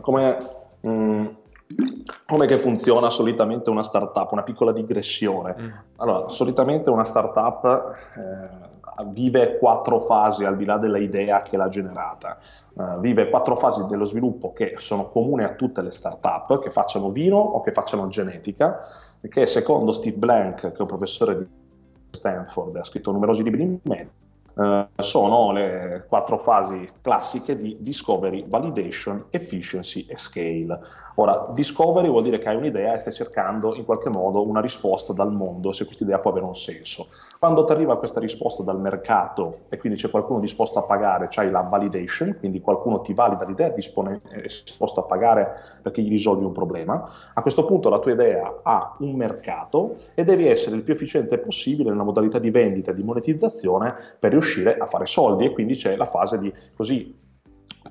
Come 0.00 0.70
Mm, 0.86 1.26
come 2.26 2.46
che 2.46 2.58
funziona 2.58 3.10
solitamente 3.10 3.70
una 3.70 3.82
startup, 3.82 4.30
una 4.32 4.42
piccola 4.42 4.72
digressione. 4.72 5.54
Mm. 5.58 5.68
Allora, 5.96 6.28
solitamente 6.28 6.90
una 6.90 7.04
startup 7.04 7.94
eh, 8.16 8.70
vive 9.06 9.58
quattro 9.58 10.00
fasi 10.00 10.44
al 10.44 10.56
di 10.56 10.64
là 10.64 10.76
dell'idea 10.76 11.42
che 11.42 11.56
l'ha 11.56 11.68
generata. 11.68 12.38
Uh, 12.74 12.98
vive 13.00 13.28
quattro 13.28 13.56
fasi 13.56 13.84
dello 13.86 14.04
sviluppo 14.04 14.52
che 14.52 14.74
sono 14.78 15.08
comuni 15.08 15.44
a 15.44 15.54
tutte 15.54 15.82
le 15.82 15.90
startup, 15.90 16.60
che 16.60 16.70
facciano 16.70 17.10
vino 17.10 17.36
o 17.36 17.60
che 17.60 17.72
facciano 17.72 18.08
genetica, 18.08 18.80
che 19.28 19.46
secondo 19.46 19.92
Steve 19.92 20.16
Blank, 20.16 20.60
che 20.60 20.76
è 20.76 20.80
un 20.80 20.86
professore 20.86 21.34
di 21.36 21.46
Stanford, 22.10 22.76
ha 22.76 22.84
scritto 22.84 23.12
numerosi 23.12 23.42
libri 23.42 23.62
in 23.62 23.78
merito, 23.82 24.10
Uh, 24.54 24.86
sono 24.96 25.50
le 25.50 26.04
quattro 26.06 26.36
fasi 26.36 26.86
classiche 27.00 27.54
di 27.54 27.78
discovery, 27.80 28.44
validation, 28.46 29.24
efficiency 29.30 30.04
e 30.06 30.18
scale. 30.18 30.78
Ora, 31.16 31.48
discovery 31.52 32.08
vuol 32.08 32.22
dire 32.22 32.38
che 32.38 32.50
hai 32.50 32.56
un'idea 32.56 32.92
e 32.92 32.98
stai 32.98 33.14
cercando 33.14 33.74
in 33.74 33.84
qualche 33.84 34.10
modo 34.10 34.46
una 34.46 34.60
risposta 34.60 35.14
dal 35.14 35.32
mondo, 35.32 35.72
se 35.72 35.86
questa 35.86 36.04
idea 36.04 36.18
può 36.18 36.30
avere 36.30 36.44
un 36.44 36.54
senso. 36.54 37.08
Quando 37.38 37.64
ti 37.64 37.72
arriva 37.72 37.96
questa 37.96 38.20
risposta 38.20 38.62
dal 38.62 38.78
mercato 38.78 39.60
e 39.70 39.78
quindi 39.78 39.98
c'è 39.98 40.10
qualcuno 40.10 40.38
disposto 40.38 40.78
a 40.78 40.82
pagare, 40.82 41.28
c'hai 41.30 41.50
la 41.50 41.60
validation, 41.60 42.36
quindi 42.38 42.60
qualcuno 42.60 43.00
ti 43.00 43.14
valida 43.14 43.46
l'idea, 43.46 43.68
è 43.68 43.72
disposto 43.72 45.00
a 45.00 45.04
pagare 45.04 45.54
perché 45.80 46.02
gli 46.02 46.10
risolvi 46.10 46.44
un 46.44 46.52
problema. 46.52 47.10
A 47.32 47.40
questo 47.40 47.64
punto 47.64 47.88
la 47.88 47.98
tua 47.98 48.12
idea 48.12 48.60
ha 48.62 48.96
un 48.98 49.14
mercato 49.14 49.96
e 50.14 50.24
devi 50.24 50.46
essere 50.46 50.76
il 50.76 50.82
più 50.82 50.92
efficiente 50.92 51.38
possibile 51.38 51.90
nella 51.90 52.04
modalità 52.04 52.38
di 52.38 52.50
vendita 52.50 52.90
e 52.90 52.94
di 52.94 53.02
monetizzazione 53.02 53.94
per 54.18 54.30
riuscire 54.30 54.40
riuscire 54.42 54.76
a 54.76 54.86
fare 54.86 55.06
soldi 55.06 55.46
e 55.46 55.52
quindi 55.52 55.74
c'è 55.74 55.96
la 55.96 56.04
fase 56.04 56.38
di 56.38 56.52
così 56.74 57.20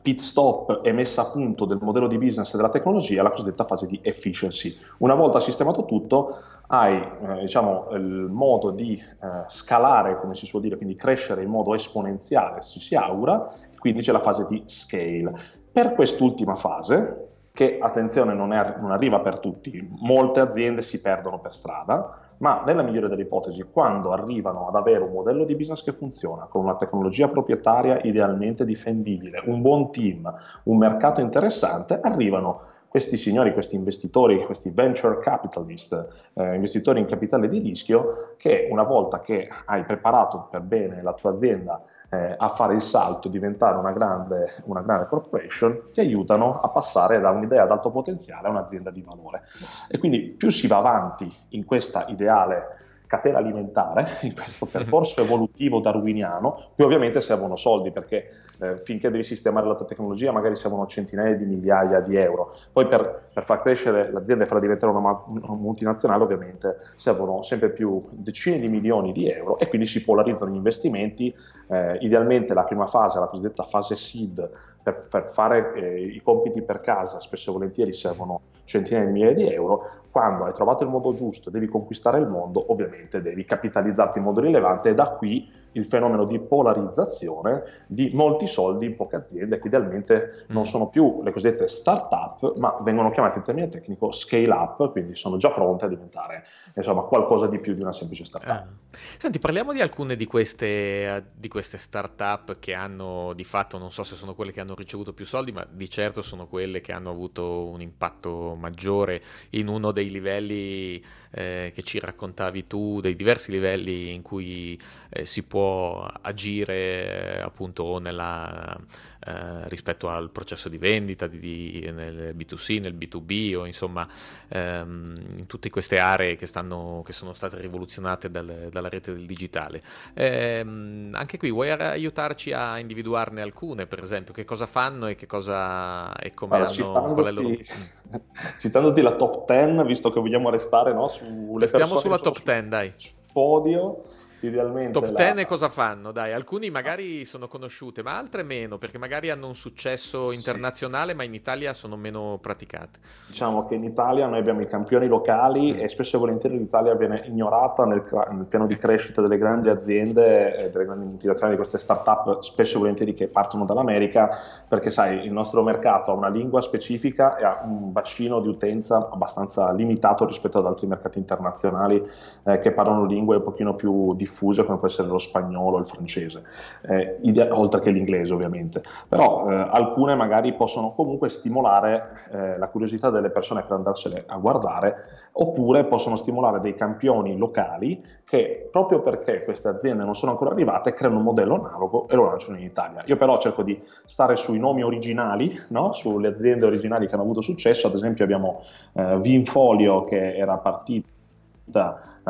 pit 0.01 0.19
stop 0.19 0.81
e 0.83 0.91
messa 0.91 1.23
a 1.23 1.29
punto 1.29 1.65
del 1.65 1.79
modello 1.81 2.07
di 2.07 2.17
business 2.17 2.53
e 2.53 2.57
della 2.57 2.69
tecnologia, 2.69 3.23
la 3.23 3.29
cosiddetta 3.29 3.63
fase 3.63 3.85
di 3.85 3.99
efficiency. 4.01 4.75
Una 4.99 5.15
volta 5.15 5.39
sistemato 5.39 5.85
tutto, 5.85 6.37
hai 6.67 6.97
eh, 6.97 7.39
diciamo, 7.41 7.89
il 7.91 8.27
modo 8.29 8.71
di 8.71 8.93
eh, 8.93 9.43
scalare, 9.47 10.15
come 10.15 10.33
si 10.33 10.45
suol 10.45 10.61
dire, 10.61 10.77
quindi 10.77 10.95
crescere 10.95 11.43
in 11.43 11.49
modo 11.49 11.73
esponenziale, 11.75 12.61
si, 12.61 12.79
si 12.79 12.95
augura, 12.95 13.51
quindi 13.77 14.01
c'è 14.01 14.11
la 14.11 14.19
fase 14.19 14.45
di 14.47 14.63
scale. 14.65 15.33
Per 15.71 15.93
quest'ultima 15.93 16.55
fase, 16.55 17.27
che 17.53 17.77
attenzione 17.79 18.33
non, 18.33 18.53
è, 18.53 18.77
non 18.79 18.91
arriva 18.91 19.19
per 19.19 19.39
tutti, 19.39 19.87
molte 19.99 20.39
aziende 20.39 20.81
si 20.81 21.01
perdono 21.01 21.39
per 21.39 21.53
strada, 21.53 22.30
ma 22.41 22.63
nella 22.65 22.81
migliore 22.81 23.07
delle 23.07 23.21
ipotesi, 23.21 23.63
quando 23.71 24.11
arrivano 24.11 24.67
ad 24.67 24.75
avere 24.75 25.03
un 25.03 25.11
modello 25.11 25.45
di 25.45 25.55
business 25.55 25.83
che 25.83 25.91
funziona, 25.93 26.45
con 26.45 26.63
una 26.63 26.75
tecnologia 26.75 27.27
proprietaria 27.27 27.99
idealmente 28.01 28.65
difendibile, 28.65 29.43
un 29.45 29.61
buon 29.61 29.91
team, 29.91 30.31
un 30.63 30.77
mercato 30.77 31.21
interessante, 31.21 31.99
arrivano 32.01 32.61
questi 32.87 33.15
signori, 33.15 33.53
questi 33.53 33.75
investitori, 33.75 34.43
questi 34.43 34.69
venture 34.71 35.19
capitalist, 35.19 36.07
eh, 36.33 36.55
investitori 36.55 36.99
in 36.99 37.05
capitale 37.05 37.47
di 37.47 37.59
rischio, 37.59 38.33
che 38.37 38.67
una 38.69 38.83
volta 38.83 39.21
che 39.21 39.47
hai 39.65 39.85
preparato 39.85 40.47
per 40.49 40.61
bene 40.61 41.01
la 41.01 41.13
tua 41.13 41.29
azienda 41.29 41.81
eh, 42.13 42.35
a 42.37 42.49
fare 42.49 42.73
il 42.73 42.81
salto 42.81 43.29
diventare 43.29 43.77
una 43.77 43.93
grande, 43.93 44.63
una 44.65 44.81
grande 44.81 45.05
corporation, 45.05 45.91
ti 45.93 46.01
aiutano 46.01 46.59
a 46.59 46.67
passare 46.67 47.21
da 47.21 47.29
un'idea 47.29 47.63
ad 47.63 47.71
alto 47.71 47.89
potenziale 47.89 48.47
a 48.47 48.51
un'azienda 48.51 48.91
di 48.91 49.01
valore. 49.01 49.43
E 49.87 49.97
quindi 49.97 50.29
più 50.31 50.49
si 50.49 50.67
va 50.67 50.77
avanti 50.77 51.33
in 51.49 51.63
questa 51.63 52.05
ideale 52.09 52.79
catena 53.11 53.39
alimentare, 53.39 54.07
in 54.23 54.33
questo 54.33 54.65
percorso 54.65 55.21
evolutivo 55.21 55.81
darwiniano, 55.81 56.71
più 56.73 56.85
ovviamente 56.85 57.19
servono 57.19 57.57
soldi 57.57 57.91
perché 57.91 58.29
eh, 58.61 58.77
finché 58.77 59.09
devi 59.09 59.23
sistemare 59.23 59.67
la 59.67 59.75
tua 59.75 59.85
tecnologia 59.85 60.31
magari 60.31 60.55
servono 60.55 60.85
centinaia 60.85 61.35
di 61.35 61.43
migliaia 61.43 61.99
di 61.99 62.15
euro. 62.15 62.55
Poi 62.71 62.87
per, 62.87 63.29
per 63.33 63.43
far 63.43 63.59
crescere 63.59 64.09
l'azienda 64.09 64.45
e 64.45 64.47
farla 64.47 64.61
diventare 64.61 64.93
una, 64.93 65.23
una, 65.27 65.55
multinazionale 65.55 66.23
ovviamente 66.23 66.77
servono 66.95 67.41
sempre 67.41 67.71
più 67.71 68.01
decine 68.11 68.59
di 68.59 68.69
milioni 68.69 69.11
di 69.11 69.29
euro 69.29 69.59
e 69.59 69.67
quindi 69.67 69.87
si 69.87 70.01
polarizzano 70.03 70.51
gli 70.51 70.55
investimenti. 70.55 71.35
Eh, 71.67 71.97
idealmente 72.01 72.53
la 72.53 72.63
prima 72.63 72.85
fase, 72.85 73.19
la 73.19 73.27
cosiddetta 73.27 73.63
fase 73.63 73.97
seed, 73.97 74.49
per, 74.81 75.05
per 75.09 75.29
fare 75.29 75.73
eh, 75.73 76.01
i 76.01 76.21
compiti 76.21 76.61
per 76.61 76.79
casa 76.79 77.19
spesso 77.19 77.49
e 77.49 77.53
volentieri 77.53 77.91
servono 77.91 78.41
centinaia 78.63 79.05
di 79.05 79.11
migliaia 79.11 79.33
di 79.33 79.53
euro, 79.53 80.00
quando 80.11 80.43
hai 80.43 80.53
trovato 80.53 80.83
il 80.83 80.89
modo 80.89 81.13
giusto 81.13 81.49
e 81.49 81.51
devi 81.51 81.67
conquistare 81.67 82.19
il 82.19 82.27
mondo, 82.27 82.71
ovviamente 82.71 83.21
devi 83.21 83.45
capitalizzarti 83.45 84.19
in 84.19 84.25
modo 84.25 84.41
rilevante 84.41 84.89
e 84.89 84.93
da 84.93 85.09
qui 85.11 85.59
il 85.73 85.85
fenomeno 85.85 86.25
di 86.25 86.39
polarizzazione 86.39 87.83
di 87.87 88.11
molti 88.13 88.47
soldi 88.47 88.85
in 88.85 88.95
poche 88.95 89.15
aziende 89.15 89.59
che 89.59 89.67
idealmente 89.67 90.45
non 90.47 90.63
mm. 90.63 90.65
sono 90.65 90.89
più 90.89 91.21
le 91.23 91.31
cosiddette 91.31 91.67
start-up, 91.67 92.57
ma 92.57 92.77
vengono 92.81 93.09
chiamate 93.11 93.37
in 93.37 93.43
termine 93.43 93.69
tecnico 93.69 94.11
scale-up, 94.11 94.91
quindi 94.91 95.15
sono 95.15 95.37
già 95.37 95.51
pronte 95.51 95.85
a 95.85 95.87
diventare 95.87 96.45
insomma, 96.75 97.03
qualcosa 97.03 97.47
di 97.47 97.59
più 97.59 97.73
di 97.73 97.81
una 97.81 97.93
semplice 97.93 98.25
start-up. 98.25 98.51
Ah. 98.51 98.67
Senti, 98.91 99.39
parliamo 99.39 99.71
di 99.71 99.81
alcune 99.81 100.15
di 100.15 100.25
queste, 100.25 101.31
di 101.33 101.47
queste 101.47 101.77
start-up 101.77 102.59
che 102.59 102.73
hanno 102.73 103.33
di 103.33 103.43
fatto, 103.43 103.77
non 103.77 103.91
so 103.91 104.03
se 104.03 104.15
sono 104.15 104.35
quelle 104.35 104.51
che 104.51 104.59
hanno 104.59 104.75
ricevuto 104.75 105.13
più 105.13 105.25
soldi, 105.25 105.51
ma 105.51 105.65
di 105.69 105.89
certo 105.89 106.21
sono 106.21 106.47
quelle 106.47 106.81
che 106.81 106.91
hanno 106.91 107.09
avuto 107.09 107.67
un 107.67 107.81
impatto 107.81 108.55
maggiore 108.59 109.21
in 109.51 109.67
uno 109.67 109.91
dei 109.91 110.00
livelli 110.09 111.03
eh, 111.31 111.71
che 111.73 111.83
ci 111.83 111.99
raccontavi 111.99 112.67
tu, 112.67 112.99
dei 112.99 113.15
diversi 113.15 113.51
livelli 113.51 114.13
in 114.13 114.21
cui 114.21 114.79
eh, 115.09 115.25
si 115.25 115.43
può 115.43 116.05
agire 116.21 117.37
eh, 117.37 117.41
appunto 117.41 117.99
nella, 117.99 118.77
eh, 119.25 119.67
rispetto 119.69 120.09
al 120.09 120.31
processo 120.31 120.67
di 120.67 120.77
vendita 120.77 121.27
di, 121.27 121.39
di, 121.39 121.91
nel 121.91 122.35
B2C, 122.35 122.81
nel 122.81 122.95
B2B 122.95 123.55
o 123.55 123.65
insomma 123.65 124.07
ehm, 124.49 125.13
in 125.37 125.45
tutte 125.45 125.69
queste 125.69 125.99
aree 125.99 126.35
che, 126.35 126.45
stanno, 126.45 127.01
che 127.05 127.13
sono 127.13 127.33
state 127.33 127.61
rivoluzionate 127.61 128.31
dal, 128.31 128.69
dalla 128.71 128.89
rete 128.89 129.13
del 129.13 129.25
digitale. 129.25 129.81
Ehm, 130.15 131.11
anche 131.13 131.37
qui 131.37 131.51
vuoi 131.51 131.69
aiutarci 131.69 132.51
a 132.51 132.79
individuarne 132.79 133.41
alcune, 133.41 133.85
per 133.85 134.01
esempio, 134.01 134.33
che 134.33 134.43
cosa 134.43 134.65
fanno 134.65 135.07
e 135.07 135.15
che 135.15 135.27
cosa 135.27 136.13
e 136.15 136.31
come 136.33 136.55
allora, 136.55 136.99
hanno 136.99 137.25
è 137.27 137.31
loro... 137.31 137.55
citandoti 138.57 139.01
la 139.01 139.15
top 139.15 139.45
10, 139.45 139.85
visto 139.91 140.09
che 140.09 140.19
vogliamo 140.19 140.49
restare 140.49 140.93
no, 140.93 141.07
sulle 141.07 141.67
Stiamo 141.67 141.97
sulla 141.97 142.17
top 142.17 142.41
10, 142.43 142.67
dai. 142.67 142.93
Podio 143.31 143.99
idealmente. 144.47 144.91
Top 144.91 145.11
10 145.13 145.35
la... 145.35 145.45
cosa 145.45 145.69
fanno? 145.69 146.11
Dai, 146.11 146.33
alcuni 146.33 146.69
magari 146.69 147.25
sono 147.25 147.47
conosciute, 147.47 148.01
ma 148.03 148.17
altre 148.17 148.43
meno, 148.43 148.77
perché 148.77 148.97
magari 148.97 149.29
hanno 149.29 149.47
un 149.47 149.55
successo 149.55 150.23
sì. 150.23 150.35
internazionale, 150.35 151.13
ma 151.13 151.23
in 151.23 151.33
Italia 151.33 151.73
sono 151.73 151.95
meno 151.95 152.39
praticate. 152.41 152.99
Diciamo 153.27 153.65
che 153.67 153.75
in 153.75 153.83
Italia 153.83 154.27
noi 154.27 154.39
abbiamo 154.39 154.61
i 154.61 154.67
campioni 154.67 155.07
locali 155.07 155.73
mm. 155.73 155.79
e 155.79 155.89
spesso 155.89 156.17
e 156.17 156.19
volentieri 156.19 156.57
l'Italia 156.57 156.95
viene 156.95 157.23
ignorata 157.25 157.85
nel, 157.85 158.03
nel, 158.31 158.45
piano 158.45 158.65
di 158.65 158.75
crescita 158.77 159.21
delle 159.21 159.37
grandi 159.37 159.69
aziende, 159.69 160.69
delle 160.71 160.85
grandi 160.85 161.05
multinazionali, 161.05 161.55
di 161.55 161.61
queste 161.61 161.77
start-up, 161.77 162.39
spesso 162.39 162.77
e 162.77 162.79
volentieri 162.79 163.13
che 163.13 163.27
partono 163.27 163.65
dall'America, 163.65 164.29
perché 164.67 164.89
sai, 164.89 165.25
il 165.25 165.31
nostro 165.31 165.63
mercato 165.63 166.11
ha 166.11 166.15
una 166.15 166.29
lingua 166.29 166.61
specifica 166.61 167.37
e 167.37 167.45
ha 167.45 167.61
un 167.63 167.91
bacino 167.91 168.39
di 168.39 168.47
utenza 168.47 169.09
abbastanza 169.11 169.71
limitato 169.71 170.25
rispetto 170.25 170.57
ad 170.57 170.65
altri 170.65 170.87
mercati 170.87 171.19
internazionali 171.19 172.03
eh, 172.43 172.59
che 172.59 172.71
parlano 172.71 173.05
lingue 173.05 173.35
un 173.37 173.43
pochino 173.43 173.75
più 173.75 174.13
difficili 174.15 174.29
diffuse 174.31 174.63
come 174.63 174.77
può 174.77 174.87
essere 174.87 175.09
lo 175.09 175.17
spagnolo, 175.17 175.77
il 175.77 175.85
francese, 175.85 176.43
eh, 176.83 177.17
ide- 177.21 177.49
oltre 177.51 177.81
che 177.81 177.91
l'inglese 177.91 178.33
ovviamente, 178.33 178.81
però 179.07 179.49
eh, 179.49 179.53
alcune 179.53 180.15
magari 180.15 180.53
possono 180.53 180.91
comunque 180.93 181.27
stimolare 181.27 182.27
eh, 182.31 182.57
la 182.57 182.67
curiosità 182.69 183.09
delle 183.09 183.29
persone 183.29 183.63
per 183.63 183.73
andarsene 183.73 184.23
a 184.25 184.37
guardare, 184.37 185.19
oppure 185.33 185.83
possono 185.85 186.15
stimolare 186.15 186.59
dei 186.59 186.75
campioni 186.75 187.37
locali 187.37 188.03
che 188.23 188.69
proprio 188.71 189.01
perché 189.01 189.43
queste 189.43 189.67
aziende 189.67 190.03
non 190.03 190.15
sono 190.15 190.31
ancora 190.31 190.51
arrivate 190.51 190.93
creano 190.93 191.17
un 191.17 191.23
modello 191.23 191.55
analogo 191.55 192.07
e 192.07 192.15
lo 192.15 192.25
lanciano 192.25 192.57
in 192.57 192.63
Italia. 192.63 193.03
Io 193.05 193.17
però 193.17 193.37
cerco 193.37 193.61
di 193.61 193.81
stare 194.05 194.35
sui 194.37 194.59
nomi 194.59 194.83
originali, 194.83 195.53
no? 195.69 195.91
sulle 195.91 196.29
aziende 196.29 196.65
originali 196.65 197.07
che 197.07 197.13
hanno 197.13 197.23
avuto 197.23 197.41
successo, 197.41 197.87
ad 197.87 197.95
esempio 197.95 198.23
abbiamo 198.23 198.63
eh, 198.93 199.17
Vinfolio 199.19 200.03
che 200.05 200.35
era 200.35 200.57
partita 200.57 201.09
eh, 201.09 201.20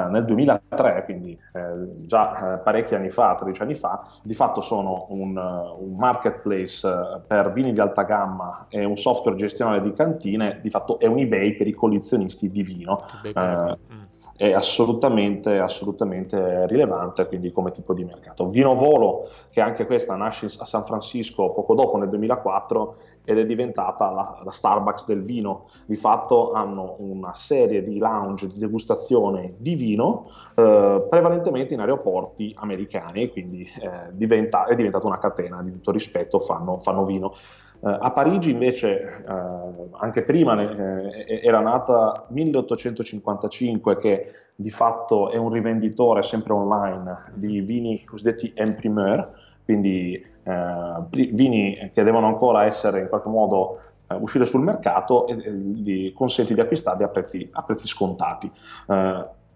nel 0.10 0.26
2003, 0.26 1.04
quindi 1.06 1.38
eh, 1.54 2.06
già 2.06 2.54
eh, 2.54 2.58
parecchi 2.60 2.96
anni 2.96 3.10
fa, 3.10 3.36
13 3.36 3.62
anni 3.62 3.76
fa, 3.76 4.06
di 4.24 4.34
fatto 4.34 4.62
sono 4.62 5.08
un, 5.10 5.38
un, 5.38 5.96
marketplace 5.98 6.88
per 7.28 7.52
vini 7.52 7.74
di 7.74 7.80
alta 7.80 8.04
gamma 8.04 8.68
e 8.70 8.86
un 8.86 8.96
software 8.96 9.38
gestionale 9.38 9.82
di 9.82 9.94
cantine, 9.94 10.60
di 10.62 10.70
fatto 10.70 11.00
è 11.00 11.06
un 11.06 11.20
eBay 11.20 11.56
per 11.56 11.68
i 11.68 11.74
collezionisti 11.74 12.50
di 12.50 12.64
vino. 12.64 12.98
Eh, 13.24 13.78
è 14.42 14.54
assolutamente, 14.54 15.60
assolutamente 15.60 16.66
rilevante 16.66 17.28
quindi 17.28 17.52
come 17.52 17.70
tipo 17.70 17.94
di 17.94 18.04
mercato. 18.04 18.50
Vino 18.50 18.74
Volo, 18.74 19.30
che 19.52 19.62
anche 19.62 19.86
questa 19.86 20.16
nasce 20.16 20.48
a 20.58 20.66
San 20.66 20.84
Francisco 20.84 21.52
poco 21.52 21.76
dopo 21.76 21.98
nel 21.98 22.10
2004 22.10 22.96
ed 23.24 23.38
è 23.38 23.46
diventata 23.46 24.10
la, 24.10 24.42
la 24.44 24.50
Starbucks 24.50 25.06
del 25.06 25.22
vino. 25.22 25.68
Di 25.86 25.96
fatto 25.96 26.54
hanno 26.54 26.96
una 26.98 27.36
serie 27.36 27.84
di 27.84 28.00
lounge 28.00 28.48
di 28.48 28.58
degustazione 28.58 29.54
di 29.58 29.76
vino 29.76 30.28
eh, 30.56 31.06
prevalentemente 31.08 31.76
in 31.76 31.82
aeroporti 31.82 32.56
americani, 32.58 33.30
quindi 33.30 33.62
eh, 33.62 34.10
diventa, 34.10 34.66
è 34.66 34.74
diventata 34.74 35.06
una 35.06 35.20
catena 35.20 35.62
di 35.62 35.72
tutto 35.72 35.92
rispetto, 35.92 36.40
fanno, 36.40 36.80
fanno 36.80 37.06
vino. 37.06 37.32
Uh, 37.82 37.98
a 38.00 38.12
Parigi 38.12 38.52
invece, 38.52 39.24
uh, 39.28 39.90
anche 39.94 40.22
prima 40.22 40.62
eh, 40.62 41.42
era 41.44 41.60
nata 41.62 42.26
1855 42.28 43.98
che 43.98 44.32
di 44.56 44.70
fatto 44.70 45.32
è 45.32 45.38
un 45.38 45.50
rivenditore 45.50 46.22
sempre 46.22 46.54
online 46.54 47.32
di 47.34 47.62
vini 47.62 48.04
cosiddetti 48.06 48.52
en 48.56 48.76
primeur, 48.76 49.30
quindi 49.66 50.30
vini 51.14 51.92
che 51.94 52.04
devono 52.04 52.26
ancora 52.28 52.66
essere 52.66 53.02
in 53.02 53.10
qualche 53.10 53.30
modo 53.30 53.80
uscire 54.20 54.46
sul 54.46 54.62
mercato 54.62 55.28
e, 55.28 55.34
e 55.34 55.52
gli 55.52 56.14
consente 56.14 56.54
di 56.54 56.60
acquistarli 56.60 57.04
a 57.04 57.08
prezzi, 57.08 57.48
a 57.52 57.64
prezzi 57.64 57.88
scontati. 57.88 58.52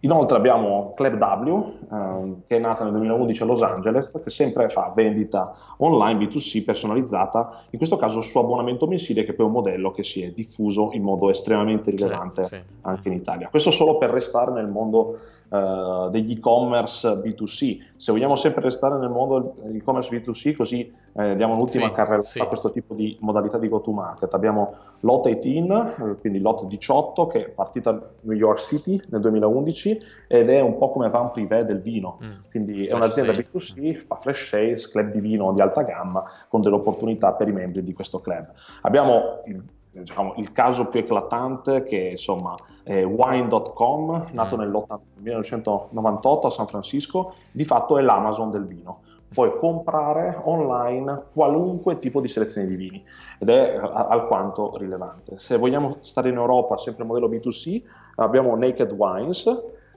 Inoltre 0.01 0.37
abbiamo 0.37 0.93
Club 0.95 1.17
W, 1.17 1.71
ehm, 1.91 2.41
che 2.45 2.57
è 2.57 2.59
nata 2.59 2.83
nel 2.83 2.93
2011 2.93 3.41
a 3.41 3.45
Los 3.45 3.63
Angeles, 3.63 4.11
che 4.23 4.29
sempre 4.29 4.69
fa 4.69 4.91
vendita 4.93 5.53
online 5.77 6.25
B2C 6.25 6.63
personalizzata, 6.63 7.63
in 7.71 7.77
questo 7.77 7.95
caso 7.95 8.21
su 8.21 8.37
abbonamento 8.37 8.85
mensile, 8.85 9.23
che 9.23 9.33
poi 9.33 9.45
è 9.45 9.47
un 9.47 9.55
modello 9.55 9.91
che 9.91 10.03
si 10.03 10.21
è 10.21 10.31
diffuso 10.31 10.89
in 10.93 11.01
modo 11.01 11.29
estremamente 11.29 11.89
rilevante 11.89 12.43
sì, 12.43 12.55
sì. 12.55 12.61
anche 12.81 13.07
in 13.07 13.15
Italia. 13.15 13.47
Questo 13.49 13.71
solo 13.71 13.97
per 13.97 14.11
restare 14.11 14.51
nel 14.51 14.67
mondo 14.67 15.17
uh, 15.49 16.09
degli 16.09 16.33
e-commerce 16.33 17.07
B2C. 17.13 17.79
Se 17.95 18.11
vogliamo 18.11 18.35
sempre 18.35 18.61
restare 18.61 18.97
nel 18.97 19.09
mondo 19.09 19.55
dell'e-commerce 19.61 20.15
B2C, 20.15 20.55
così 20.55 20.91
eh, 21.17 21.35
diamo 21.35 21.53
un'ultima 21.53 21.87
sì, 21.87 21.91
carrellata 21.93 22.27
sì. 22.27 22.39
a 22.39 22.45
questo 22.45 22.71
tipo 22.71 22.93
di 22.93 23.17
modalità 23.21 23.57
di 23.57 23.69
go-to-market. 23.69 24.33
Abbiamo 24.33 24.75
Lot 25.01 25.29
18, 25.29 26.11
eh, 26.11 26.15
quindi 26.17 26.39
Lot 26.39 26.65
18, 26.65 27.27
che 27.27 27.45
è 27.45 27.49
partita 27.49 27.91
a 27.91 28.01
New 28.21 28.35
York 28.35 28.59
City 28.59 28.99
nel 29.09 29.21
2011 29.21 29.99
ed 30.27 30.49
è 30.49 30.59
un 30.59 30.77
po' 30.77 30.89
come 30.89 31.09
Van 31.09 31.31
Privé 31.31 31.63
del 31.63 31.81
vino. 31.81 32.19
Mm. 32.23 32.31
Quindi 32.49 32.85
è 32.85 32.93
un'azienda 32.93 33.31
B2C, 33.31 33.95
fa 33.95 34.15
flash 34.15 34.49
sales, 34.49 34.87
club 34.89 35.09
di 35.11 35.19
vino 35.19 35.53
di 35.53 35.61
alta 35.61 35.83
gamma, 35.83 36.23
con 36.49 36.61
delle 36.61 36.75
opportunità 36.75 37.33
per 37.33 37.47
i 37.47 37.53
membri 37.53 37.81
di 37.81 37.93
questo 37.93 38.19
club. 38.19 38.51
Abbiamo 38.81 39.41
il 39.45 39.63
diciamo, 40.01 40.33
il 40.37 40.51
caso 40.51 40.87
più 40.87 40.99
eclatante 40.99 41.83
che 41.83 42.09
insomma 42.11 42.55
è 42.83 43.03
Wine.com, 43.03 44.27
nato 44.31 44.55
mm. 44.55 44.59
nel 44.59 44.69
1998 45.17 46.47
a 46.47 46.49
San 46.49 46.67
Francisco, 46.67 47.33
di 47.51 47.63
fatto 47.63 47.97
è 47.97 48.01
l'Amazon 48.01 48.51
del 48.51 48.65
vino. 48.65 49.01
Puoi 49.27 49.57
comprare 49.57 50.39
online 50.43 51.25
qualunque 51.33 51.99
tipo 51.99 52.21
di 52.21 52.27
selezione 52.27 52.67
di 52.67 52.75
vini 52.75 53.03
ed 53.39 53.49
è 53.49 53.75
alquanto 53.75 54.77
rilevante. 54.77 55.39
Se 55.39 55.57
vogliamo 55.57 55.97
stare 56.01 56.29
in 56.29 56.35
Europa, 56.35 56.77
sempre 56.77 57.03
modello 57.03 57.27
B2C, 57.27 57.81
abbiamo 58.15 58.55
Naked 58.55 58.91
Wines, 58.91 59.45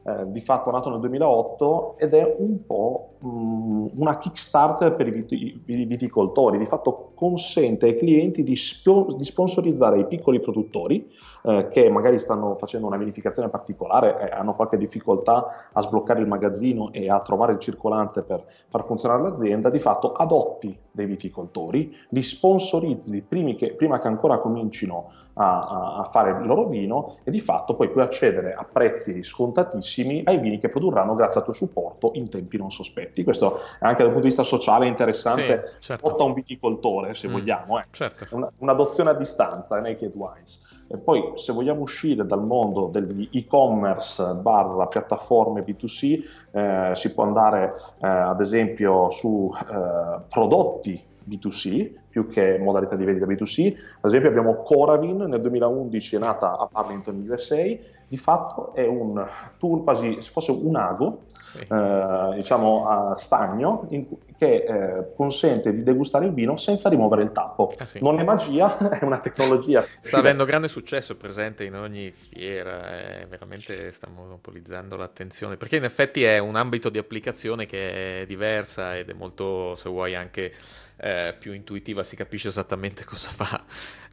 eh, 0.02 0.31
di 0.31 0.40
fatto 0.40 0.71
nato 0.71 0.90
nel 0.90 1.00
2008 1.00 1.97
ed 1.99 2.14
è 2.14 2.37
un 2.38 2.64
po' 2.64 3.17
mh, 3.19 3.28
mm, 3.28 3.87
una 3.97 4.19
Kickstarter 4.19 4.95
per 4.95 5.07
i, 5.07 5.11
vit- 5.11 5.33
i, 5.33 5.85
viticoltori, 5.85 6.59
di 6.59 6.67
fatto 6.67 7.12
consente 7.14 7.87
ai 7.87 7.97
clienti 7.97 8.43
di, 8.43 8.57
sp- 8.57 9.14
di 9.16 9.25
sponsorizzare 9.25 9.99
i 9.99 10.07
piccoli 10.07 10.40
produttori 10.40 11.11
eh, 11.42 11.68
che 11.68 11.90
magari 11.90 12.18
stanno 12.18 12.57
facendo 12.57 12.87
una 12.87 12.96
vinificazione 12.96 13.49
particolare 13.49 14.31
e 14.31 14.35
hanno 14.35 14.55
qualche 14.55 14.77
difficoltà 14.77 15.68
a 15.73 15.81
sbloccare 15.81 16.20
il 16.20 16.27
magazzino 16.27 16.92
e 16.92 17.11
a 17.11 17.20
trovare 17.20 17.53
il 17.53 17.59
circolante 17.59 18.23
per 18.23 18.44
far 18.68 18.83
funzionare 18.83 19.23
l'azienda, 19.23 19.70
di 19.70 19.79
fatto 19.79 20.12
adotti 20.12 20.77
dei 20.90 21.07
viticoltori, 21.07 21.94
li 22.11 22.23
sponsorizzi 22.23 23.25
che, 23.57 23.75
prima 23.75 24.01
che 24.01 24.09
ancora 24.09 24.38
comincino 24.38 25.11
a, 25.38 25.98
a, 25.98 26.05
fare 26.05 26.31
il 26.33 26.46
loro 26.46 26.66
vino 26.66 27.18
e 27.22 27.31
di 27.31 27.38
fatto 27.38 27.74
poi 27.74 27.90
puoi 27.90 28.05
accedere 28.05 28.55
a 28.55 28.64
prezzi 28.64 29.22
scontatissimi 29.22 30.22
ai 30.24 30.38
vini 30.38 30.59
che 30.59 30.68
produrranno 30.68 31.14
grazie 31.14 31.40
al 31.40 31.44
tuo 31.44 31.55
supporto 31.55 32.11
in 32.14 32.29
tempi 32.29 32.57
non 32.57 32.70
sospetti. 32.70 33.22
Questo 33.22 33.61
è 33.79 33.87
anche 33.87 34.03
dal 34.03 34.12
punto 34.12 34.20
di 34.20 34.27
vista 34.29 34.42
sociale 34.42 34.87
interessante, 34.87 35.77
sì, 35.79 35.92
certo. 35.92 36.14
a 36.14 36.24
un 36.24 36.33
viticoltore 36.33 37.14
se 37.14 37.29
mm, 37.29 37.33
vogliamo, 37.33 37.79
eh. 37.79 37.83
certo. 37.90 38.27
Una, 38.31 38.48
un'adozione 38.59 39.11
a 39.11 39.14
distanza, 39.14 39.79
Naked 39.81 40.14
Wines. 40.14 40.66
E 40.90 40.96
poi 40.96 41.33
se 41.35 41.53
vogliamo 41.53 41.83
uscire 41.83 42.24
dal 42.24 42.42
mondo 42.42 42.87
degli 42.87 43.29
e-commerce 43.31 44.35
barra 44.35 44.87
piattaforme 44.87 45.62
B2C, 45.62 46.24
eh, 46.51 46.90
si 46.94 47.12
può 47.12 47.24
andare 47.24 47.74
eh, 48.01 48.07
ad 48.07 48.40
esempio 48.40 49.11
su 49.11 49.53
eh, 49.55 50.20
prodotti 50.29 51.08
B2C 51.29 51.91
più 52.09 52.29
che 52.29 52.59
modalità 52.59 52.97
di 52.97 53.05
vendita 53.05 53.27
B2C. 53.27 53.75
Ad 54.01 54.05
esempio 54.05 54.31
abbiamo 54.31 54.62
Coravin, 54.62 55.17
nel 55.17 55.41
2011 55.41 56.17
è 56.17 56.19
nata 56.19 56.59
a 56.59 56.69
Arlington, 56.73 57.27
USA, 57.29 57.62
di 58.09 58.17
fatto 58.17 58.75
è 58.75 58.87
un 58.87 59.25
tool 59.59 59.83
quasi 59.83 60.21
se 60.21 60.31
fosse 60.31 60.53
un 60.53 60.77
ago. 60.77 61.27
Eh, 61.66 62.35
diciamo 62.35 62.87
a 62.87 63.16
stagno, 63.16 63.87
in, 63.90 64.07
che 64.37 64.64
eh, 64.64 65.14
consente 65.16 65.73
di 65.73 65.83
degustare 65.83 66.27
il 66.27 66.33
vino 66.33 66.57
senza 66.57 66.88
rimuovere 66.88 67.23
il 67.23 67.33
tappo. 67.33 67.73
Eh 67.79 67.87
sì. 67.87 67.99
Non 68.01 68.21
è 68.21 68.25
magia, 68.25 68.77
è 68.99 69.05
una 69.05 69.18
tecnologia. 69.18 69.85
sta 70.01 70.18
avendo 70.18 70.44
grande 70.44 70.68
successo, 70.68 71.12
è 71.12 71.16
presente 71.16 71.64
in 71.64 71.75
ogni 71.75 72.11
fiera, 72.11 73.27
veramente 73.29 73.90
sta 73.92 74.09
monopolizzando 74.09 74.97
l'attenzione, 74.97 75.57
perché 75.57 75.77
in 75.77 75.85
effetti 75.85 76.25
è 76.25 76.38
un 76.38 76.57
ambito 76.57 76.88
di 76.88 76.99
applicazione 76.99 77.66
che 77.66 78.23
è 78.23 78.27
diversa 78.27 78.97
ed 78.97 79.11
è 79.11 79.12
molto, 79.12 79.75
se 79.75 79.88
vuoi, 79.88 80.14
anche 80.14 80.53
eh, 80.97 81.35
più 81.38 81.53
intuitiva, 81.53 82.03
si 82.03 82.16
capisce 82.16 82.49
esattamente 82.49 83.05
cosa 83.07 83.31
fa. 83.31 83.62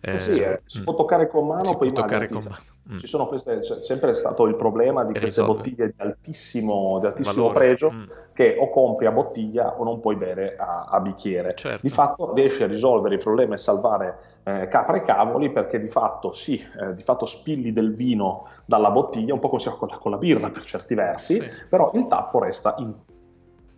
Eh, 0.01 0.19
sì, 0.19 0.39
eh, 0.39 0.62
si 0.65 0.81
può 0.81 0.93
toccare 0.93 1.27
con 1.27 1.47
mano, 1.47 1.65
si 1.65 1.75
poi 1.75 1.91
può 1.91 2.01
toccare 2.01 2.27
con 2.27 2.43
mano. 2.43 2.74
Mm. 2.91 2.98
Ci 3.00 3.08
sono 3.08 3.26
queste, 3.26 3.60
c'è 3.60 3.82
sempre 3.82 4.13
stato 4.13 4.45
il 4.45 4.56
problema 4.56 5.04
di 5.04 5.12
queste 5.12 5.41
risolve. 5.41 5.54
bottiglie 5.54 5.88
di 5.88 5.95
altissimo, 5.98 7.00
di 7.00 7.08
altissimo 7.08 7.52
pregio 7.52 7.91
mm. 7.91 8.04
che 8.32 8.56
o 8.60 8.69
compri 8.69 9.08
a 9.08 9.12
bottiglia 9.12 9.80
o 9.80 9.84
non 9.84 10.00
puoi 10.00 10.15
bere 10.15 10.56
a, 10.56 10.86
a 10.88 11.00
bicchiere. 11.00 11.56
Certo. 11.56 11.80
Di 11.82 11.89
fatto 11.89 12.34
riesci 12.34 12.62
a 12.62 12.67
risolvere 12.67 13.15
il 13.15 13.21
problema 13.21 13.56
e 13.56 13.58
salvare 13.58 14.17
eh, 14.43 14.67
capra 14.67 14.98
e 14.98 15.02
cavoli 15.02 15.50
perché 15.52 15.80
di 15.80 15.88
fatto 15.88 16.32
sì, 16.32 16.63
eh, 16.80 16.93
di 16.93 17.02
fatto 17.02 17.26
spilli 17.26 17.74
del 17.74 17.91
vino 17.95 18.48
dalla 18.65 18.91
bottiglia, 18.91 19.34
un 19.34 19.39
po' 19.39 19.48
come 19.48 19.62
si 19.62 19.69
fa 19.69 19.76
con 19.76 19.88
la, 19.88 19.98
con 19.98 20.12
la 20.12 20.17
birra 20.17 20.52
per 20.52 20.63
certi 20.63 20.93
versi, 20.93 21.34
sì. 21.41 21.50
però 21.67 21.89
il 21.95 22.06
tappo 22.06 22.39
resta 22.39 22.76
in 22.78 22.93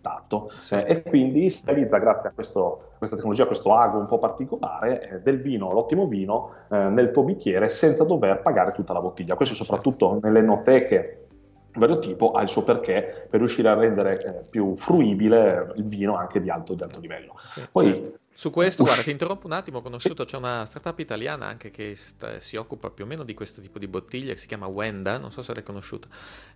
contatto 0.08 0.50
sì. 0.58 0.76
eh, 0.76 0.86
e 0.88 1.04
quindi 1.04 1.50
si 1.50 1.62
realizza 1.66 1.98
grazie 1.98 2.30
a 2.30 2.32
questo, 2.32 2.92
questa 2.98 3.16
tecnologia, 3.16 3.44
a 3.44 3.48
questo 3.48 3.74
ago 3.74 3.98
un 3.98 4.06
po' 4.06 4.20
particolare 4.20 5.10
eh, 5.10 5.20
del 5.20 5.40
vino, 5.40 5.72
l'ottimo 5.72 6.08
vino 6.08 6.52
eh, 6.70 6.78
nel 6.78 7.12
tuo 7.12 7.24
bicchiere 7.24 7.70
senza 7.70 8.04
dover 8.04 8.42
pagare 8.42 8.72
tutta 8.72 8.94
la 8.94 9.02
bottiglia. 9.02 9.36
Questo 9.36 9.56
certo. 9.56 9.74
soprattutto 9.74 10.20
nelle 10.22 10.40
enoteche 10.40 11.24
vario 11.74 12.00
tipo 12.00 12.32
ha 12.32 12.42
il 12.42 12.50
suo 12.50 12.64
perché 12.64 13.28
per 13.30 13.40
riuscire 13.40 13.70
a 13.70 13.76
rendere 13.76 14.20
eh, 14.20 14.50
più 14.50 14.76
fruibile 14.76 15.74
il 15.76 15.84
vino 15.84 16.16
anche 16.16 16.42
di 16.42 16.50
alto, 16.50 16.74
di 16.74 16.84
alto 16.84 17.00
livello. 17.00 17.34
Poi 17.72 17.88
certo 17.88 18.26
Su 18.38 18.52
questo, 18.52 18.84
guarda, 18.84 19.02
ti 19.02 19.10
interrompo 19.10 19.48
un 19.48 19.54
attimo, 19.54 19.80
ho 19.80 19.82
conosciuto, 19.82 20.24
c'è 20.24 20.38
una 20.38 20.64
startup 20.64 21.00
italiana 21.00 21.48
anche 21.48 21.72
che 21.72 21.96
sta, 21.96 22.40
si 22.40 22.56
occupa 22.56 22.92
più 22.92 23.06
o 23.06 23.08
meno 23.08 23.24
di 23.24 23.34
questo 23.34 23.62
tipo 23.62 23.80
di 23.80 23.88
bottiglie, 23.88 24.34
che 24.34 24.40
si 24.40 24.46
chiama 24.46 24.68
Wenda, 24.68 25.18
non 25.18 25.32
so 25.32 25.42
se 25.42 25.56
l'hai 25.56 25.64
conosciuta, 25.64 26.08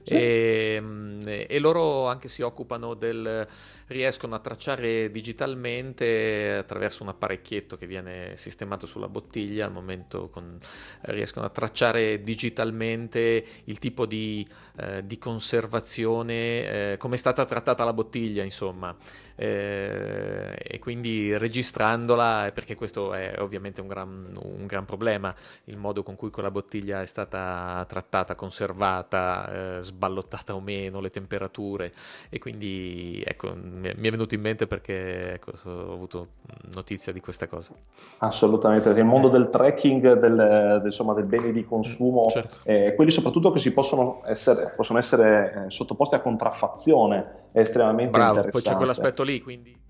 sì. 0.03 0.13
e, 0.13 1.47
e, 1.49 1.57
loro 1.57 2.07
anche 2.07 2.27
si 2.27 2.43
occupano 2.43 2.93
del, 2.93 3.47
riescono 3.87 4.35
a 4.35 4.39
tracciare 4.39 5.09
digitalmente 5.09 6.57
attraverso 6.59 7.01
un 7.01 7.09
apparecchietto 7.09 7.77
che 7.77 7.87
viene 7.87 8.33
sistemato 8.37 8.85
sulla 8.85 9.09
bottiglia, 9.09 9.65
al 9.65 9.71
momento 9.71 10.29
con, 10.29 10.59
riescono 11.05 11.47
a 11.47 11.49
tracciare 11.49 12.21
digitalmente 12.21 13.43
il 13.63 13.79
tipo 13.79 14.05
di, 14.05 14.47
eh, 14.77 15.03
di 15.03 15.17
conservazione, 15.17 16.91
eh, 16.91 16.97
come 16.97 17.15
è 17.15 17.17
stata 17.17 17.43
trattata 17.43 17.83
la 17.83 17.93
bottiglia, 17.93 18.43
insomma. 18.43 18.95
Eh, 19.35 20.55
e 20.61 20.77
quindi 20.77 21.35
registrandola, 21.71 22.51
perché 22.53 22.75
questo 22.75 23.13
è 23.13 23.35
ovviamente 23.39 23.81
un 23.81 23.87
gran, 23.87 24.31
un 24.43 24.65
gran, 24.65 24.85
problema, 24.85 25.33
il 25.65 25.77
modo 25.77 26.03
con 26.03 26.15
cui 26.15 26.29
quella 26.29 26.51
bottiglia 26.51 27.01
è 27.01 27.05
stata 27.05 27.83
trattata, 27.87 28.35
conservata, 28.35 29.77
eh, 29.77 29.81
sballottata 29.81 30.53
o 30.53 30.59
meno, 30.59 30.99
le 30.99 31.09
temperature 31.09 31.93
e 32.29 32.39
quindi 32.39 33.23
ecco, 33.25 33.55
mi 33.55 33.89
è 33.89 34.11
venuto 34.11 34.35
in 34.35 34.41
mente 34.41 34.67
perché 34.67 35.33
ecco, 35.33 35.51
ho 35.63 35.93
avuto 35.93 36.27
notizia 36.73 37.13
di 37.13 37.21
questa 37.21 37.47
cosa. 37.47 37.73
Assolutamente, 38.19 38.85
perché 38.85 39.01
il 39.01 39.07
mondo 39.07 39.29
del 39.29 39.49
tracking 39.49 40.13
del, 40.13 40.81
insomma, 40.83 41.13
del 41.13 41.25
bene 41.25 41.51
di 41.51 41.63
consumo, 41.63 42.27
certo. 42.29 42.59
eh, 42.63 42.93
quelli 42.95 43.11
soprattutto 43.11 43.49
che 43.51 43.59
si 43.59 43.71
possono 43.71 44.21
essere, 44.25 44.73
possono 44.75 44.99
essere 44.99 45.65
eh, 45.67 45.69
sottoposti 45.69 46.15
a 46.15 46.19
contraffazione 46.19 47.39
è 47.51 47.59
estremamente 47.59 48.11
Bravo, 48.11 48.35
interessante. 48.37 48.51
poi 48.51 48.61
c'è 48.61 48.77
quell'aspetto 48.77 49.23
lì, 49.23 49.41
quindi... 49.41 49.89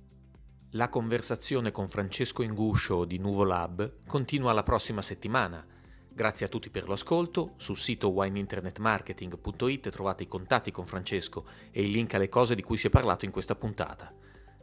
La 0.76 0.88
conversazione 0.88 1.72
con 1.72 1.90
Francesco 1.90 2.44
Inguscio 2.44 3.04
di 3.04 3.18
Nuvolab 3.18 4.06
continua 4.08 4.54
la 4.54 4.64
prossima 4.64 5.02
settimana. 5.02 5.66
Grazie 6.14 6.46
a 6.46 6.50
tutti 6.50 6.70
per 6.70 6.88
l'ascolto. 6.88 7.56
Sul 7.58 7.76
sito 7.76 8.10
wineinternetmarketing.it 8.12 9.90
trovate 9.90 10.24
i 10.24 10.28
contatti 10.28 10.72
con 10.72 10.86
Francesco 10.86 11.46
e 11.72 11.82
il 11.82 11.90
link 11.90 12.14
alle 12.14 12.30
cose 12.30 12.56
di 12.56 12.64
cui 12.64 12.78
si 12.78 12.88
è 12.88 12.90
parlato 12.90 13.26
in 13.26 13.32
questa 13.32 13.56
puntata. 13.56 14.14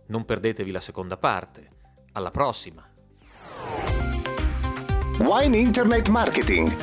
Non 0.07 0.25
perdetevi 0.25 0.71
la 0.71 0.81
seconda 0.81 1.19
parte. 1.19 1.69
Alla 2.13 2.31
prossima! 2.31 2.89
Wine 5.19 5.59
Internet 5.59 6.09
Marketing, 6.09 6.75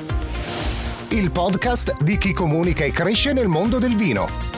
il 1.10 1.32
podcast 1.32 2.00
di 2.04 2.20
chi 2.20 2.32
comunica 2.32 2.84
e 2.84 2.92
cresce 2.92 3.34
nel 3.34 3.48
mondo 3.48 3.80
del 3.80 3.96
vino 3.96 4.55